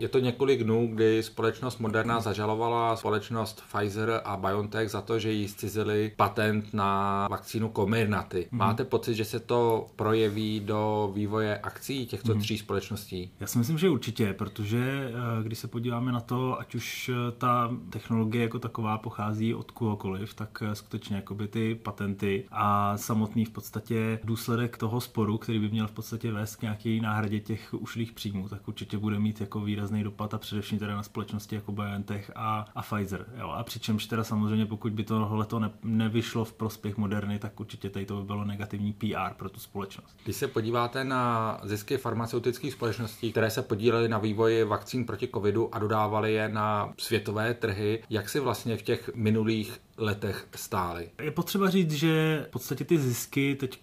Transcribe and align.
Je 0.00 0.08
to 0.08 0.18
několik 0.18 0.64
dnů, 0.64 0.88
kdy 0.92 1.22
společnost 1.22 1.78
Moderna 1.78 2.20
zažalovala 2.20 2.96
společnost 2.96 3.62
Pfizer 3.72 4.20
a 4.24 4.36
BioNTech 4.36 4.90
za 4.90 5.02
to, 5.02 5.18
že 5.18 5.32
jí 5.32 5.48
zcizili 5.48 6.12
patent 6.16 6.74
na 6.74 7.26
vakcínu 7.30 7.72
Comirnaty. 7.76 8.38
Mm-hmm. 8.38 8.56
Máte 8.56 8.84
pocit, 8.84 9.14
že 9.14 9.24
se 9.24 9.40
to 9.40 9.86
projeví 9.96 10.60
do 10.60 11.10
vývoje 11.14 11.58
akcí 11.58 12.06
těchto 12.06 12.34
mm-hmm. 12.34 12.40
tří 12.40 12.58
společností? 12.58 13.30
Já 13.40 13.46
si 13.46 13.58
myslím, 13.58 13.78
že 13.78 13.88
určitě, 13.88 14.32
protože 14.32 15.10
eh, 15.10 15.42
když 15.42 15.58
se 15.58 15.68
podíváme 15.68 16.12
na 16.12 16.20
to, 16.20 16.60
ať 16.60 16.74
už 16.74 17.08
eh, 17.08 17.32
ta 17.32 17.70
technologie 17.90 18.42
jako 18.42 18.58
taková 18.58 18.98
pochází 18.98 19.54
od 19.54 19.70
kohokoliv, 19.70 20.34
tak 20.34 20.62
eh, 20.62 20.74
skutečně 20.74 21.16
jakoby 21.16 21.48
ty 21.48 21.74
patenty 21.74 22.44
a 22.50 22.96
samotný 22.96 23.44
v 23.44 23.50
podstatě 23.50 24.18
důsledek 24.24 24.76
toho 24.76 25.00
sporu, 25.00 25.38
který 25.38 25.58
by 25.58 25.68
měl 25.68 25.86
v 25.86 25.92
podstatě 25.92 26.32
vést 26.32 26.56
k 26.56 26.62
nějaké 26.62 26.98
náhradě 27.02 27.40
těch 27.40 27.74
ušlých 27.74 28.12
příjmů, 28.12 28.48
tak 28.48 28.68
určitě 28.68 28.98
bude 28.98 29.18
mít 29.18 29.40
jako 29.40 29.60
výrazný 29.60 29.95
výrazný 29.96 30.04
dopad 30.04 30.34
a 30.34 30.38
především 30.38 30.78
teda 30.78 30.96
na 30.96 31.02
společnosti 31.02 31.54
jako 31.54 31.72
BioNTech 31.72 32.30
a, 32.34 32.66
a 32.74 32.82
Pfizer. 32.82 33.26
Jo. 33.38 33.50
A 33.50 33.64
přičemž 33.64 34.06
teda 34.06 34.24
samozřejmě 34.24 34.66
pokud 34.66 34.92
by 34.92 35.04
tohle 35.04 35.46
to 35.46 35.58
ne, 35.58 35.70
nevyšlo 35.82 36.44
v 36.44 36.52
prospěch 36.52 36.96
Moderny, 36.96 37.38
tak 37.38 37.60
určitě 37.60 37.90
tady 37.90 38.06
to 38.06 38.16
by 38.16 38.26
bylo 38.26 38.44
negativní 38.44 38.92
PR 38.92 39.34
pro 39.36 39.48
tu 39.48 39.60
společnost. 39.60 40.16
Když 40.24 40.36
se 40.36 40.48
podíváte 40.48 41.04
na 41.04 41.60
zisky 41.64 41.96
farmaceutických 41.96 42.72
společností, 42.72 43.30
které 43.30 43.50
se 43.50 43.62
podílely 43.62 44.08
na 44.08 44.18
vývoji 44.18 44.64
vakcín 44.64 45.04
proti 45.04 45.28
covidu 45.28 45.74
a 45.74 45.78
dodávaly 45.78 46.32
je 46.32 46.48
na 46.48 46.92
světové 46.98 47.54
trhy, 47.54 48.02
jak 48.10 48.28
si 48.28 48.40
vlastně 48.40 48.76
v 48.76 48.82
těch 48.82 49.10
minulých 49.14 49.80
letech 49.98 50.48
stály. 50.54 51.10
Je 51.22 51.30
potřeba 51.30 51.70
říct, 51.70 51.92
že 51.92 52.44
v 52.48 52.50
podstatě 52.50 52.84
ty 52.84 52.98
zisky 52.98 53.54
teď 53.54 53.82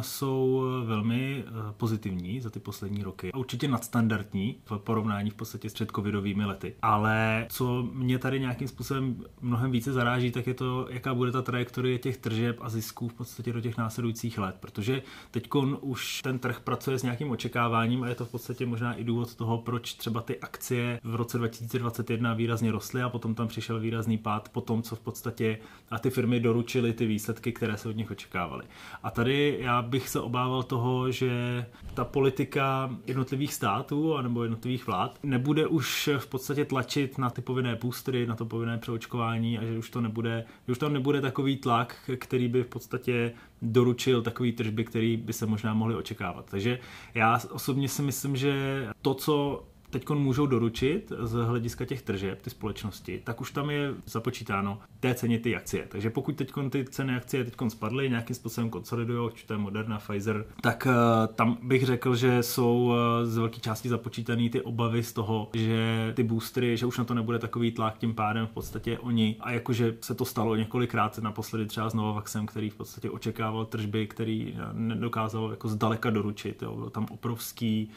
jsou 0.00 0.64
velmi 0.84 1.44
eh, 1.46 1.52
pozitivní 1.76 2.40
za 2.40 2.50
ty 2.50 2.60
poslední 2.60 3.02
roky. 3.02 3.32
A 3.32 3.38
určitě 3.38 3.68
nadstandardní 3.68 4.56
v 4.64 4.78
porovnání 4.78 5.30
v 5.30 5.34
podstatě 5.34 5.70
s 5.70 5.74
předcovidovými 5.74 6.44
lety. 6.44 6.74
Ale 6.82 7.46
co 7.48 7.88
mě 7.92 8.18
tady 8.18 8.40
nějakým 8.40 8.68
způsobem 8.68 9.24
mnohem 9.40 9.70
více 9.70 9.92
zaráží, 9.92 10.30
tak 10.30 10.46
je 10.46 10.54
to, 10.54 10.86
jaká 10.90 11.14
bude 11.14 11.32
ta 11.32 11.42
trajektorie 11.42 11.98
těch 11.98 12.16
tržeb 12.16 12.56
a 12.60 12.68
zisků 12.68 13.08
v 13.08 13.14
podstatě 13.14 13.52
do 13.52 13.60
těch 13.60 13.76
následujících 13.76 14.38
let. 14.38 14.56
Protože 14.60 15.02
teď 15.30 15.48
už 15.80 16.20
ten 16.22 16.38
trh 16.38 16.60
pracuje 16.60 16.98
s 16.98 17.02
nějakým 17.02 17.30
očekáváním 17.30 18.02
a 18.02 18.08
je 18.08 18.14
to 18.14 18.24
v 18.24 18.30
podstatě 18.30 18.66
možná 18.66 18.94
i 18.94 19.04
důvod 19.04 19.34
toho, 19.34 19.58
proč 19.58 19.94
třeba 19.94 20.20
ty 20.20 20.40
akcie 20.40 21.00
v 21.04 21.14
roce 21.14 21.38
2021 21.38 22.34
výrazně 22.34 22.72
rostly 22.72 23.02
a 23.02 23.08
potom 23.08 23.34
tam 23.34 23.48
přišel 23.48 23.80
výrazný 23.80 24.18
pád 24.18 24.48
po 24.48 24.60
tom, 24.60 24.82
co 24.82 24.96
v 24.96 25.00
podstatě 25.00 25.43
podstatě 25.52 25.74
a 25.90 25.98
ty 25.98 26.10
firmy 26.10 26.40
doručily 26.40 26.92
ty 26.92 27.06
výsledky, 27.06 27.52
které 27.52 27.76
se 27.76 27.88
od 27.88 27.96
nich 27.96 28.10
očekávaly. 28.10 28.64
A 29.02 29.10
tady 29.10 29.58
já 29.60 29.82
bych 29.82 30.08
se 30.08 30.20
obával 30.20 30.62
toho, 30.62 31.10
že 31.10 31.66
ta 31.94 32.04
politika 32.04 32.90
jednotlivých 33.06 33.54
států 33.54 34.22
nebo 34.22 34.42
jednotlivých 34.42 34.86
vlád 34.86 35.18
nebude 35.22 35.66
už 35.66 36.10
v 36.18 36.26
podstatě 36.26 36.64
tlačit 36.64 37.18
na 37.18 37.30
ty 37.30 37.42
povinné 37.42 37.76
boostery, 37.76 38.26
na 38.26 38.36
to 38.36 38.44
povinné 38.44 38.78
přeočkování 38.78 39.58
a 39.58 39.64
že 39.64 39.78
už 39.78 39.90
to 39.90 40.00
nebude, 40.00 40.44
že 40.66 40.72
už 40.72 40.78
tam 40.78 40.92
nebude 40.92 41.20
takový 41.20 41.56
tlak, 41.56 42.10
který 42.18 42.48
by 42.48 42.62
v 42.62 42.68
podstatě 42.68 43.32
doručil 43.62 44.22
takový 44.22 44.52
tržby, 44.52 44.84
který 44.84 45.16
by 45.16 45.32
se 45.32 45.46
možná 45.46 45.74
mohli 45.74 45.94
očekávat. 45.94 46.50
Takže 46.50 46.78
já 47.14 47.40
osobně 47.50 47.88
si 47.88 48.02
myslím, 48.02 48.36
že 48.36 48.86
to, 49.02 49.14
co 49.14 49.64
teď 49.94 50.10
můžou 50.10 50.46
doručit 50.46 51.12
z 51.18 51.32
hlediska 51.32 51.84
těch 51.84 52.02
tržeb, 52.02 52.42
ty 52.42 52.50
společnosti, 52.50 53.20
tak 53.24 53.40
už 53.40 53.50
tam 53.50 53.70
je 53.70 53.94
započítáno 54.06 54.78
té 55.00 55.14
ceně 55.14 55.38
ty 55.38 55.56
akcie. 55.56 55.86
Takže 55.88 56.10
pokud 56.10 56.36
teď 56.36 56.52
ty 56.70 56.84
ceny 56.84 57.16
akcie 57.16 57.44
teď 57.44 57.54
spadly, 57.68 58.10
nějakým 58.10 58.36
způsobem 58.36 58.70
konsolidují, 58.70 59.30
či 59.34 59.46
to 59.46 59.54
je 59.54 59.58
Moderna, 59.58 59.98
Pfizer, 59.98 60.46
tak 60.60 60.86
uh, 60.86 61.34
tam 61.34 61.58
bych 61.62 61.86
řekl, 61.86 62.16
že 62.16 62.42
jsou 62.42 62.84
uh, 62.84 62.94
z 63.24 63.36
velké 63.36 63.60
části 63.60 63.88
započítané 63.88 64.50
ty 64.50 64.60
obavy 64.60 65.02
z 65.02 65.12
toho, 65.12 65.50
že 65.54 66.12
ty 66.16 66.22
boostery, 66.22 66.76
že 66.76 66.86
už 66.86 66.98
na 66.98 67.04
to 67.04 67.14
nebude 67.14 67.38
takový 67.38 67.72
tlak, 67.72 67.98
tím 67.98 68.14
pádem 68.14 68.46
v 68.46 68.50
podstatě 68.50 68.98
oni, 68.98 69.36
a 69.40 69.52
jakože 69.52 69.96
se 70.00 70.14
to 70.14 70.24
stalo 70.24 70.56
několikrát 70.56 71.18
naposledy 71.18 71.66
třeba 71.66 71.90
s 71.90 71.94
Novavaxem, 71.94 72.46
který 72.46 72.70
v 72.70 72.74
podstatě 72.74 73.10
očekával 73.10 73.64
tržby, 73.64 74.06
který 74.06 74.56
nedokázal 74.72 75.50
jako 75.50 75.68
zdaleka 75.68 76.10
doručit. 76.10 76.62
Jo. 76.62 76.76
Byl 76.76 76.90
tam 76.90 77.06
obrovský 77.10 77.90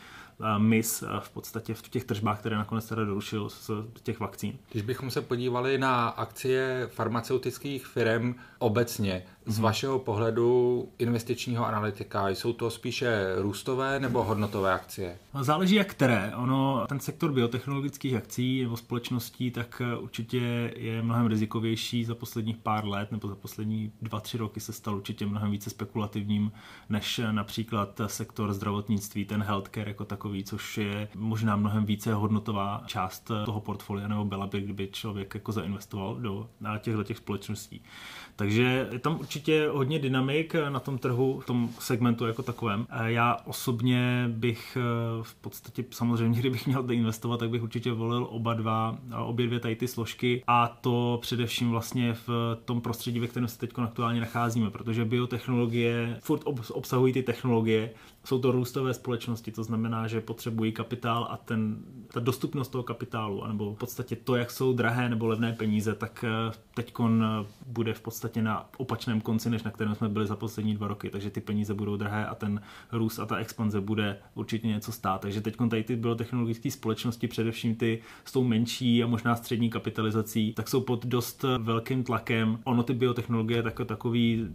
mis 0.58 1.04
v 1.20 1.30
podstatě 1.30 1.74
v 1.74 1.82
těch 1.82 2.04
tržbách, 2.04 2.40
které 2.40 2.56
nakonec 2.56 2.86
teda 2.86 3.06
dorušil 3.06 3.50
z 3.50 3.72
těch 4.04 4.20
vakcín. 4.20 4.58
Když 4.72 4.84
bychom 4.84 5.12
se 5.12 5.22
podívali 5.22 5.78
na 5.78 6.08
akcie 6.08 6.88
farmaceutických 6.88 7.86
firm 7.86 8.36
obecně, 8.60 9.24
z 9.48 9.60
vašeho 9.60 10.00
pohledu 10.00 10.90
investičního 10.98 11.66
analytika, 11.66 12.30
jsou 12.30 12.54
to 12.54 12.70
spíše 12.70 13.36
růstové 13.38 14.00
nebo 14.00 14.24
hodnotové 14.24 14.74
akcie? 14.74 15.18
No, 15.34 15.44
záleží 15.44 15.76
jak 15.76 15.88
které. 15.88 16.32
Ono, 16.36 16.86
ten 16.90 17.00
sektor 17.00 17.32
biotechnologických 17.32 18.16
akcí 18.16 18.62
nebo 18.62 18.78
společností, 18.78 19.52
tak 19.52 19.82
eh, 19.86 19.98
určitě 19.98 20.74
je 20.76 21.02
mnohem 21.02 21.28
rizikovější 21.28 22.06
za 22.06 22.16
posledních 22.16 22.58
pár 22.58 22.86
let 22.86 23.12
nebo 23.12 23.28
za 23.28 23.36
poslední 23.36 23.92
dva, 24.02 24.20
tři 24.20 24.38
roky 24.38 24.60
se 24.60 24.74
stal 24.74 24.96
určitě 24.96 25.26
mnohem 25.26 25.52
více 25.52 25.70
spekulativním 25.70 26.52
než 26.90 27.20
eh, 27.20 27.34
například 27.34 28.02
sektor 28.08 28.54
zdravotnictví, 28.54 29.26
ten 29.26 29.44
healthcare 29.44 29.88
jako 29.88 30.06
takový, 30.06 30.44
což 30.44 30.78
je 30.78 31.08
možná 31.16 31.56
mnohem 31.56 31.86
více 31.86 32.14
hodnotová 32.14 32.84
část 32.86 33.32
eh, 33.32 33.46
toho 33.46 33.62
portfolia, 33.62 34.08
nebo 34.08 34.26
byla 34.26 34.48
by, 34.48 34.62
kdyby 34.62 34.88
člověk 34.92 35.34
jako 35.34 35.52
zainvestoval 35.52 36.16
do 36.16 36.50
těchto 36.80 37.04
těch 37.04 37.18
společností. 37.18 37.82
Takže 38.36 38.88
je 38.92 39.00
tam 39.00 39.20
určitě 39.20 39.37
hodně 39.72 40.00
dynamik 40.00 40.56
na 40.70 40.80
tom 40.80 40.98
trhu, 40.98 41.40
v 41.40 41.46
tom 41.46 41.70
segmentu 41.80 42.26
jako 42.26 42.44
takovém. 42.44 42.88
Já 43.06 43.38
osobně 43.46 44.26
bych 44.28 44.78
eh, 44.78 45.24
v 45.24 45.36
podstatě 45.36 45.86
samozřejmě, 45.92 46.40
kdybych 46.40 46.68
měl 46.68 46.92
investovat, 46.92 47.38
tak 47.38 47.50
bych 47.50 47.64
určitě 47.64 47.92
volil 47.92 48.28
oba 48.30 48.54
dva, 48.54 48.98
obě 49.26 49.48
dvě 49.48 49.60
tady 49.60 49.76
ty 49.76 49.88
složky 49.88 50.44
a 50.48 50.78
to 50.82 51.20
především 51.22 51.70
vlastně 51.70 52.14
v 52.14 52.58
tom 52.66 52.82
prostředí, 52.82 53.20
ve 53.20 53.28
kterém 53.28 53.48
se 53.48 53.58
teď 53.58 53.72
aktuálně 53.78 54.20
nacházíme, 54.20 54.70
protože 54.70 55.06
biotechnologie 55.06 56.18
furt 56.22 56.42
obsahují 56.72 57.14
ty 57.14 57.24
technologie, 57.24 57.90
jsou 58.28 58.40
to 58.40 58.52
růstové 58.52 58.94
společnosti, 58.94 59.52
to 59.52 59.64
znamená, 59.64 60.08
že 60.08 60.22
potřebují 60.22 60.72
kapitál 60.72 61.28
a 61.30 61.38
ten, 61.38 61.78
ta 62.14 62.20
dostupnost 62.20 62.68
toho 62.68 62.84
kapitálu, 62.84 63.44
anebo 63.44 63.74
v 63.74 63.78
podstatě 63.78 64.16
to, 64.16 64.36
jak 64.36 64.52
jsou 64.52 64.74
drahé 64.74 65.10
nebo 65.10 65.28
levné 65.28 65.54
peníze, 65.54 65.96
tak 65.96 66.26
eh, 66.28 66.52
teď 66.76 66.94
bude 67.68 67.94
v 67.94 68.02
podstatě 68.02 68.42
na 68.42 68.70
opačném 68.78 69.22
konci, 69.22 69.50
než 69.50 69.64
na 69.64 69.72
kterém 69.72 69.96
jsme 69.96 70.10
byli 70.10 70.28
za 70.28 70.36
poslední 70.36 70.76
dva 70.76 70.88
roky. 70.88 71.10
Takže 71.10 71.30
ty 71.30 71.42
peníze 71.42 71.74
budou 71.74 71.98
drahé 71.98 72.26
a 72.26 72.36
ten 72.36 72.62
růst 72.92 73.20
a 73.20 73.26
ta 73.26 73.38
expanze 73.38 73.82
bude 73.82 74.18
určitě 74.36 74.68
něco 74.68 74.92
stát. 74.92 75.22
Takže 75.22 75.42
teď 75.42 75.56
tady 75.70 75.84
ty 75.84 75.96
biotechnologické 75.96 76.72
společnosti, 76.72 77.28
především 77.28 77.76
ty 77.76 78.02
s 78.26 78.32
tou 78.32 78.44
menší 78.44 79.04
a 79.04 79.08
možná 79.08 79.36
střední 79.36 79.70
kapitalizací, 79.70 80.54
tak 80.54 80.68
jsou 80.68 80.82
pod 80.82 81.06
dost 81.06 81.46
velkým 81.58 82.04
tlakem. 82.04 82.60
Ono 82.64 82.84
ty 82.84 82.94
biotechnologie 82.94 83.62
jako 83.66 83.86
takový 83.86 84.48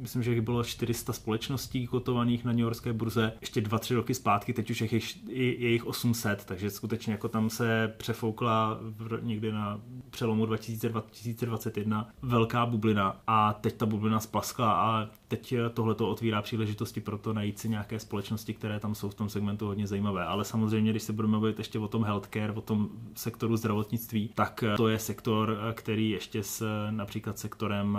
myslím, 0.00 0.22
že 0.22 0.40
bylo 0.40 0.64
400 0.64 1.12
společností 1.12 1.86
kotovaných 1.86 2.44
na 2.44 2.52
New 2.52 2.60
Yorkské 2.60 2.92
burze 2.92 3.09
ještě 3.40 3.60
2-3 3.60 3.94
roky 3.94 4.14
zpátky, 4.14 4.52
teď 4.52 4.70
už 4.70 4.80
je 4.80 4.88
jich, 4.94 5.28
je 5.60 5.70
jich 5.70 5.86
800, 5.86 6.44
takže 6.44 6.70
skutečně 6.70 7.12
jako 7.12 7.28
tam 7.28 7.50
se 7.50 7.94
přefoukla 7.96 8.80
někdy 9.20 9.52
na 9.52 9.80
přelomu 10.10 10.46
2020-2021 10.46 12.06
velká 12.22 12.66
bublina 12.66 13.20
a 13.26 13.52
teď 13.52 13.76
ta 13.76 13.86
bublina 13.86 14.20
splaskla 14.20 14.72
a 14.72 15.08
teď 15.28 15.54
tohle 15.74 15.94
to 15.94 16.08
otvírá 16.08 16.42
příležitosti 16.42 17.00
pro 17.00 17.18
to 17.18 17.32
najít 17.32 17.58
si 17.58 17.68
nějaké 17.68 17.98
společnosti, 17.98 18.54
které 18.54 18.80
tam 18.80 18.94
jsou 18.94 19.08
v 19.08 19.14
tom 19.14 19.28
segmentu 19.28 19.66
hodně 19.66 19.86
zajímavé. 19.86 20.24
Ale 20.24 20.44
samozřejmě, 20.44 20.90
když 20.90 21.02
se 21.02 21.12
budeme 21.12 21.38
mluvit 21.38 21.58
ještě 21.58 21.78
o 21.78 21.88
tom 21.88 22.04
healthcare, 22.04 22.52
o 22.52 22.60
tom 22.60 22.88
sektoru 23.14 23.56
zdravotnictví, 23.56 24.30
tak 24.34 24.64
to 24.76 24.88
je 24.88 24.98
sektor, 24.98 25.58
který 25.74 26.10
ještě 26.10 26.42
s 26.42 26.86
například 26.90 27.38
sektorem 27.38 27.98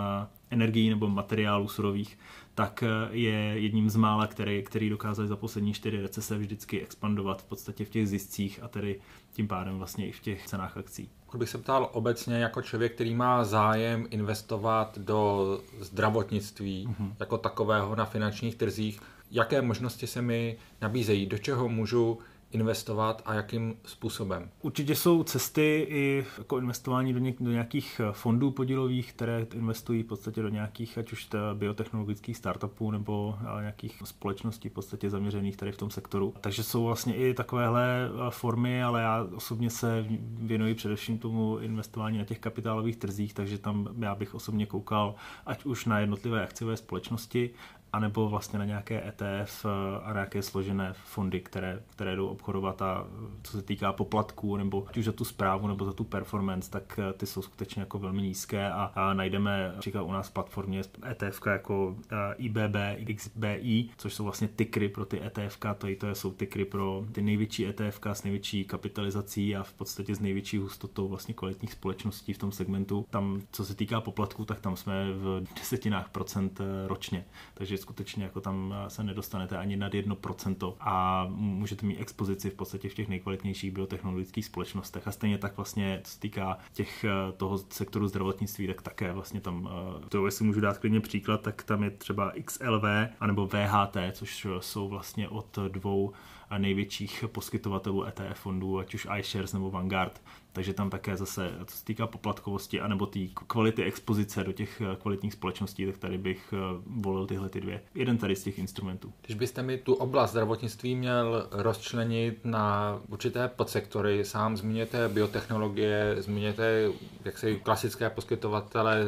energií 0.52 0.90
nebo 0.90 1.08
materiálů 1.08 1.68
surových, 1.68 2.18
tak 2.54 2.84
je 3.10 3.34
jedním 3.34 3.90
z 3.90 3.96
mála, 3.96 4.26
který, 4.26 4.62
který 4.62 4.90
dokázali 4.90 5.28
za 5.28 5.36
poslední 5.36 5.72
čtyři 5.72 6.02
recese 6.02 6.38
vždycky 6.38 6.82
expandovat 6.82 7.42
v 7.42 7.44
podstatě 7.44 7.84
v 7.84 7.90
těch 7.90 8.08
ziscích 8.08 8.62
a 8.62 8.68
tedy 8.68 9.00
tím 9.32 9.48
pádem 9.48 9.78
vlastně 9.78 10.08
i 10.08 10.12
v 10.12 10.20
těch 10.20 10.46
cenách 10.46 10.76
akcí. 10.76 11.08
Pokud 11.26 11.38
bych 11.38 11.48
se 11.48 11.58
ptal 11.58 11.90
obecně 11.92 12.36
jako 12.36 12.62
člověk, 12.62 12.94
který 12.94 13.14
má 13.14 13.44
zájem 13.44 14.06
investovat 14.10 14.98
do 14.98 15.46
zdravotnictví 15.80 16.88
mm-hmm. 16.88 17.12
jako 17.20 17.38
takového 17.38 17.96
na 17.96 18.04
finančních 18.04 18.54
trzích, 18.56 19.00
jaké 19.30 19.62
možnosti 19.62 20.06
se 20.06 20.22
mi 20.22 20.56
nabízejí, 20.80 21.26
do 21.26 21.38
čeho 21.38 21.68
můžu 21.68 22.18
investovat 22.52 23.22
a 23.24 23.34
jakým 23.34 23.76
způsobem? 23.84 24.50
Určitě 24.60 24.94
jsou 24.94 25.22
cesty 25.22 25.86
i 25.88 26.26
jako 26.38 26.58
investování 26.58 27.12
do, 27.12 27.18
něk, 27.18 27.36
do 27.40 27.50
nějakých 27.50 28.00
eh, 28.04 28.12
fondů 28.12 28.50
podílových, 28.50 29.12
které 29.12 29.46
investují 29.54 30.02
v 30.02 30.06
podstatě 30.06 30.42
do 30.42 30.48
nějakých, 30.48 30.98
ať 30.98 31.12
už 31.12 31.28
biotechnologických 31.54 32.36
startupů 32.36 32.90
nebo 32.90 33.38
eh, 33.58 33.60
nějakých 33.60 34.02
společností 34.04 34.68
v 34.68 34.72
podstatě 34.72 35.10
zaměřených 35.10 35.56
tady 35.56 35.72
v 35.72 35.76
tom 35.76 35.90
sektoru. 35.90 36.34
Takže 36.40 36.62
jsou 36.62 36.84
vlastně 36.84 37.16
i 37.16 37.34
takovéhle 37.34 37.84
eh, 38.06 38.30
formy, 38.30 38.82
ale 38.82 39.02
já 39.02 39.26
osobně 39.34 39.70
se 39.70 40.06
věnuji 40.20 40.74
především 40.74 41.18
tomu 41.18 41.58
investování 41.58 42.18
na 42.18 42.24
těch 42.24 42.38
kapitálových 42.38 42.96
trzích, 42.96 43.34
takže 43.34 43.58
tam 43.58 43.88
já 43.98 44.14
bych 44.14 44.34
osobně 44.34 44.66
koukal 44.66 45.14
ať 45.46 45.64
už 45.64 45.84
na 45.84 45.98
jednotlivé 45.98 46.42
akciové 46.44 46.76
společnosti, 46.76 47.50
anebo 47.92 48.28
vlastně 48.28 48.58
na 48.58 48.64
nějaké 48.64 49.08
ETF 49.08 49.66
a 50.02 50.12
nějaké 50.12 50.42
složené 50.42 50.92
fondy, 50.92 51.40
které, 51.40 51.82
které 51.90 52.16
jdou 52.16 52.26
obchodovat 52.26 52.82
a 52.82 53.06
co 53.42 53.52
se 53.52 53.62
týká 53.62 53.92
poplatků, 53.92 54.56
nebo 54.56 54.84
ať 54.88 54.96
už 54.96 55.04
za 55.04 55.12
tu 55.12 55.24
zprávu, 55.24 55.66
nebo 55.66 55.84
za 55.84 55.92
tu 55.92 56.04
performance, 56.04 56.70
tak 56.70 57.00
ty 57.16 57.26
jsou 57.26 57.42
skutečně 57.42 57.82
jako 57.82 57.98
velmi 57.98 58.22
nízké 58.22 58.70
a, 58.70 58.92
a 58.94 59.14
najdeme 59.14 59.72
například 59.74 60.02
u 60.02 60.12
nás 60.12 60.30
platformě 60.30 60.80
ETF 61.10 61.40
jako 61.46 61.96
IBB, 62.36 62.76
XBI, 63.16 63.88
což 63.96 64.14
jsou 64.14 64.24
vlastně 64.24 64.48
tykry 64.48 64.88
pro 64.88 65.04
ty 65.04 65.22
ETF, 65.22 65.58
to, 65.78 65.86
to 65.98 66.14
jsou 66.14 66.32
tykry 66.32 66.64
pro 66.64 67.04
ty 67.12 67.22
největší 67.22 67.66
ETF 67.66 68.00
s 68.12 68.22
největší 68.22 68.64
kapitalizací 68.64 69.56
a 69.56 69.62
v 69.62 69.72
podstatě 69.72 70.14
s 70.14 70.20
největší 70.20 70.58
hustotou 70.58 71.08
vlastně 71.08 71.34
kvalitních 71.34 71.72
společností 71.72 72.32
v 72.32 72.38
tom 72.38 72.52
segmentu. 72.52 73.06
Tam, 73.10 73.40
co 73.52 73.64
se 73.64 73.74
týká 73.74 74.00
poplatků, 74.00 74.44
tak 74.44 74.60
tam 74.60 74.76
jsme 74.76 75.12
v 75.12 75.44
desetinách 75.56 76.08
procent 76.08 76.60
eh, 76.60 76.88
ročně, 76.88 77.24
takže 77.54 77.78
skutečně 77.82 78.24
jako 78.24 78.40
tam 78.40 78.74
eh, 78.76 78.90
se 78.90 79.04
nedostanete 79.04 79.58
ani 79.58 79.76
nad 79.76 79.94
jedno 79.94 80.16
procento 80.16 80.76
a 80.80 81.26
můžete 81.28 81.86
mít 81.86 81.98
expozici 82.00 82.50
v 82.50 82.54
podstatě 82.54 82.88
v 82.88 82.94
těch 82.94 83.08
nejkvalitnějších 83.08 83.70
biotechnologických 83.72 84.44
společnostech. 84.44 85.08
A 85.08 85.12
stejně 85.12 85.38
tak 85.38 85.56
vlastně, 85.56 86.00
co 86.04 86.12
se 86.12 86.20
týká 86.20 86.58
těch, 86.72 87.04
eh, 87.04 87.32
toho 87.32 87.58
sektoru 87.58 88.08
zdravotnictví, 88.08 88.66
tak 88.66 88.82
také 88.82 89.12
vlastně 89.12 89.40
tam, 89.40 89.68
to 90.08 90.26
jestli 90.26 90.44
můžu 90.44 90.60
dát 90.60 90.78
klidně 90.78 91.00
příklad, 91.00 91.42
tak 91.42 91.62
tam 91.62 91.82
je 91.82 91.90
třeba 91.90 92.32
XLV 92.44 92.84
anebo 93.20 93.46
VHT, 93.46 93.96
což 94.12 94.46
jsou 94.60 94.88
vlastně 94.88 95.28
od 95.28 95.58
dvou 95.68 96.12
největších 96.58 97.24
poskytovatelů 97.32 98.04
ETF 98.04 98.40
fondů, 98.40 98.78
ať 98.78 98.94
už 98.94 99.08
iShares 99.18 99.52
nebo 99.52 99.70
Vanguard, 99.70 100.22
takže 100.52 100.74
tam 100.74 100.90
také 100.90 101.16
zase, 101.16 101.52
co 101.66 101.76
se 101.76 101.84
týká 101.84 102.06
poplatkovosti, 102.06 102.80
anebo 102.80 103.06
té 103.06 103.18
kvality 103.34 103.84
expozice 103.84 104.44
do 104.44 104.52
těch 104.52 104.80
eh, 104.80 104.96
kvalitních 104.96 105.32
společností, 105.32 105.86
tak 105.86 105.98
tady 105.98 106.18
bych 106.18 106.54
eh, 106.56 106.82
volil 106.86 107.26
tyhle 107.26 107.48
ty 107.48 107.60
dvě. 107.60 107.82
Jeden 107.94 108.18
tady 108.18 108.36
z 108.36 108.42
těch 108.42 108.58
instrumentů. 108.58 109.12
Když 109.26 109.36
byste 109.36 109.62
mi 109.62 109.78
tu 109.78 109.94
oblast 109.94 110.30
zdravotnictví 110.30 110.94
měl 110.94 111.48
rozčlenit 111.50 112.44
na 112.44 112.98
určité 113.08 113.48
podsektory, 113.48 114.24
sám 114.24 114.56
zmíněte 114.56 115.08
biotechnologie, 115.08 116.16
zmíněte 116.18 116.88
jak 117.24 117.38
se 117.38 117.54
klasické 117.54 118.10
poskytovatele 118.10 119.04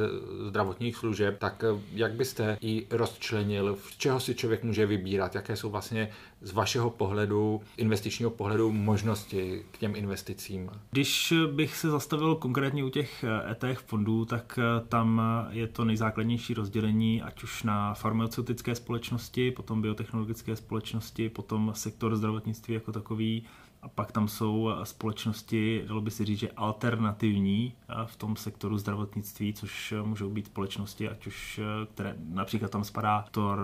zdravotních 0.48 0.96
služeb, 0.96 1.38
tak 1.38 1.64
eh, 1.64 1.80
jak 1.92 2.12
byste 2.12 2.58
ji 2.60 2.86
rozčlenil, 2.90 3.74
v 3.74 3.98
čeho 3.98 4.20
si 4.20 4.34
člověk 4.34 4.62
může 4.62 4.86
vybírat, 4.86 5.34
jaké 5.34 5.56
jsou 5.56 5.70
vlastně 5.70 6.10
z 6.40 6.52
vašeho 6.52 6.90
pohledu, 6.90 7.62
investičního 7.76 8.30
pohledu 8.30 8.72
možnosti 8.72 9.62
k 9.70 9.78
těm 9.78 9.96
investicím? 9.96 10.70
Když 10.90 11.33
bych 11.52 11.76
se 11.76 11.90
zastavil 11.90 12.34
konkrétně 12.34 12.84
u 12.84 12.88
těch 12.88 13.24
ETF 13.50 13.64
eh, 13.64 13.86
fondů, 13.86 14.24
tak 14.24 14.58
eh, 14.58 14.86
tam 14.88 15.22
je 15.50 15.66
to 15.66 15.84
nejzákladnější 15.84 16.54
rozdělení, 16.54 17.22
ať 17.22 17.42
už 17.42 17.62
na 17.62 17.94
farmaceutické 17.94 18.74
společnosti, 18.74 19.50
potom 19.50 19.82
biotechnologické 19.82 20.56
společnosti, 20.56 21.28
potom 21.28 21.70
sektor 21.74 22.16
zdravotnictví 22.16 22.74
jako 22.74 22.92
takový, 22.92 23.44
a 23.84 23.88
pak 23.88 24.12
tam 24.12 24.28
jsou 24.28 24.70
společnosti, 24.82 25.84
dalo 25.88 26.00
by 26.00 26.10
se 26.10 26.24
říct, 26.24 26.38
že 26.38 26.50
alternativní 26.50 27.72
v 28.04 28.16
tom 28.16 28.36
sektoru 28.36 28.78
zdravotnictví, 28.78 29.52
což 29.52 29.94
můžou 30.02 30.30
být 30.30 30.46
společnosti, 30.46 31.08
ať 31.08 31.26
už, 31.26 31.60
které 31.94 32.14
například 32.28 32.70
tam 32.70 32.84
spadá 32.84 33.24
Tor 33.30 33.60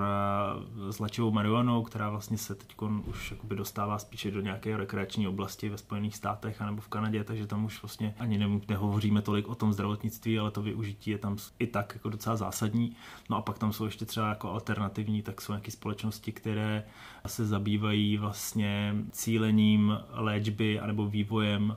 s 0.90 0.98
léčivou 0.98 1.30
marihuanou, 1.30 1.82
která 1.82 2.10
vlastně 2.10 2.38
se 2.38 2.54
teď 2.54 2.76
už 3.06 3.30
jakoby 3.30 3.56
dostává 3.56 3.98
spíše 3.98 4.30
do 4.30 4.40
nějaké 4.40 4.76
rekreační 4.76 5.28
oblasti 5.28 5.68
ve 5.68 5.78
Spojených 5.78 6.16
státech 6.16 6.62
anebo 6.62 6.80
v 6.80 6.88
Kanadě, 6.88 7.24
takže 7.24 7.46
tam 7.46 7.64
už 7.64 7.82
vlastně 7.82 8.14
ani 8.18 8.38
ne, 8.38 8.60
nehovoříme 8.68 9.22
tolik 9.22 9.48
o 9.48 9.54
tom 9.54 9.72
zdravotnictví, 9.72 10.38
ale 10.38 10.50
to 10.50 10.62
využití 10.62 11.10
je 11.10 11.18
tam 11.18 11.36
i 11.58 11.66
tak 11.66 11.92
jako 11.94 12.08
docela 12.08 12.36
zásadní. 12.36 12.96
No 13.30 13.36
a 13.36 13.42
pak 13.42 13.58
tam 13.58 13.72
jsou 13.72 13.84
ještě 13.84 14.04
třeba 14.04 14.28
jako 14.28 14.50
alternativní, 14.50 15.22
tak 15.22 15.40
jsou 15.40 15.52
nějaké 15.52 15.70
společnosti, 15.70 16.32
které 16.32 16.84
se 17.26 17.46
zabývají 17.46 18.16
vlastně 18.16 18.94
cílením 19.10 19.98
léčby 20.12 20.80
anebo 20.80 21.06
vývojem, 21.06 21.76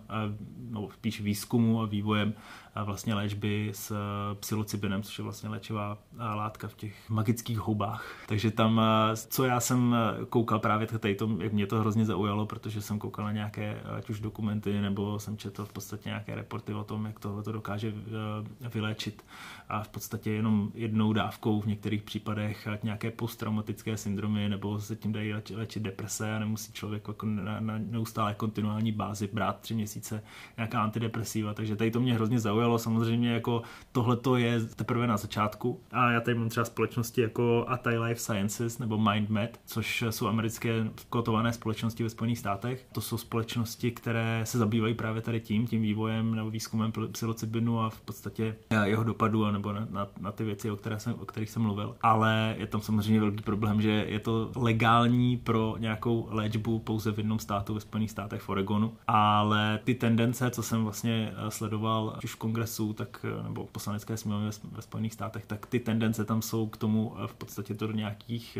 no 0.69 0.89
spíš 0.93 1.21
výzkumu 1.21 1.81
a 1.81 1.85
vývojem 1.85 2.33
vlastně 2.85 3.13
léčby 3.13 3.69
s 3.73 3.95
psilocybinem, 4.39 5.03
což 5.03 5.17
je 5.17 5.23
vlastně 5.23 5.49
léčivá 5.49 5.97
látka 6.17 6.67
v 6.67 6.75
těch 6.75 7.09
magických 7.09 7.59
houbách. 7.59 8.25
Takže 8.27 8.51
tam, 8.51 8.81
co 9.15 9.43
já 9.43 9.59
jsem 9.59 9.95
koukal 10.29 10.59
právě 10.59 10.87
tady 10.87 11.15
to, 11.15 11.29
jak 11.39 11.53
mě 11.53 11.67
to 11.67 11.79
hrozně 11.79 12.05
zaujalo, 12.05 12.45
protože 12.45 12.81
jsem 12.81 12.99
koukal 12.99 13.25
na 13.25 13.31
nějaké 13.31 13.81
ať 13.97 14.09
už 14.09 14.19
dokumenty, 14.19 14.81
nebo 14.81 15.19
jsem 15.19 15.37
četl 15.37 15.65
v 15.65 15.73
podstatě 15.73 16.09
nějaké 16.09 16.35
reporty 16.35 16.73
o 16.73 16.83
tom, 16.83 17.05
jak 17.05 17.19
tohle 17.19 17.43
to 17.43 17.51
dokáže 17.51 17.93
vyléčit 18.73 19.25
a 19.69 19.83
v 19.83 19.89
podstatě 19.89 20.31
jenom 20.31 20.71
jednou 20.73 21.13
dávkou 21.13 21.61
v 21.61 21.65
některých 21.65 22.03
případech 22.03 22.67
nějaké 22.83 23.11
posttraumatické 23.11 23.97
syndromy, 23.97 24.49
nebo 24.49 24.79
se 24.79 24.95
tím 24.95 25.11
dají 25.11 25.33
léčit 25.55 25.83
deprese 25.83 26.35
a 26.35 26.39
nemusí 26.39 26.73
člověk 26.73 27.07
jako 27.07 27.25
na, 27.25 27.59
na 27.59 27.77
neustále 27.77 28.22
kontinuální 28.33 28.91
bázi 28.91 29.29
brát 29.33 29.59
tři 29.59 29.73
měsíce 29.73 30.23
nějaká 30.57 30.83
antidepresiva, 30.83 31.53
takže 31.53 31.75
tady 31.75 31.91
to 31.91 31.99
mě 31.99 32.13
hrozně 32.13 32.39
zaujalo, 32.39 32.79
samozřejmě 32.79 33.31
jako 33.31 33.61
tohle 33.91 34.17
to 34.17 34.37
je 34.37 34.59
teprve 34.59 35.07
na 35.07 35.17
začátku 35.17 35.79
a 35.91 36.11
já 36.11 36.21
tady 36.21 36.37
mám 36.37 36.49
třeba 36.49 36.65
společnosti 36.65 37.21
jako 37.21 37.65
Atai 37.67 37.97
Life 37.97 38.21
Sciences 38.21 38.79
nebo 38.79 38.97
MindMed, 38.97 39.59
což 39.65 40.03
jsou 40.09 40.27
americké 40.27 40.87
kotované 41.09 41.53
společnosti 41.53 42.03
ve 42.03 42.09
Spojených 42.09 42.39
státech. 42.39 42.85
To 42.91 43.01
jsou 43.01 43.17
společnosti, 43.17 43.91
které 43.91 44.41
se 44.43 44.57
zabývají 44.57 44.93
právě 44.93 45.21
tady 45.21 45.39
tím, 45.39 45.67
tím 45.67 45.81
vývojem 45.81 46.35
nebo 46.35 46.49
výzkumem 46.49 46.91
psilocybinu 47.11 47.79
a 47.79 47.89
v 47.89 48.01
podstatě 48.01 48.55
jeho 48.83 49.03
dopadu 49.03 49.51
nebo 49.51 49.73
na, 49.73 49.87
na, 49.89 50.07
na 50.19 50.31
ty 50.31 50.43
věci, 50.43 50.71
o, 50.71 50.75
které 50.75 50.99
jsem, 50.99 51.13
o 51.13 51.25
kterých 51.25 51.49
jsem 51.49 51.61
mluvil. 51.61 51.95
Ale 52.01 52.55
je 52.57 52.67
tam 52.67 52.81
samozřejmě 52.81 53.19
velký 53.19 53.43
problém, 53.43 53.81
že 53.81 53.89
je 53.91 54.19
to 54.19 54.51
legální 54.55 55.37
pro 55.37 55.75
nějakou 55.79 56.27
léčbu 56.31 56.79
pouze 56.79 57.11
v 57.11 57.17
jednom 57.17 57.39
státu 57.39 57.73
ve 57.73 57.79
Spojených 57.79 58.02
státech 58.11 58.41
v 58.41 58.49
Oregonu, 58.49 58.93
ale 59.07 59.79
ty 59.83 59.95
tendence, 59.95 60.51
co 60.51 60.63
jsem 60.63 60.83
vlastně 60.83 61.33
eh, 61.35 61.51
sledoval, 61.51 62.19
už 62.23 62.33
v 62.33 62.35
kongresu, 62.35 62.93
tak, 62.93 63.25
eh, 63.39 63.43
nebo 63.43 63.65
v 63.65 63.71
poslanecké 63.71 64.17
sněmovně 64.17 64.49
ve 64.71 64.81
Spojených 64.81 65.13
státech, 65.13 65.45
tak 65.45 65.65
ty 65.65 65.79
tendence 65.79 66.25
tam 66.25 66.41
jsou 66.41 66.67
k 66.67 66.77
tomu 66.77 67.15
eh, 67.17 67.27
v 67.27 67.33
podstatě 67.33 67.75
to 67.75 67.87
do 67.87 67.93
nějakých 67.93 68.57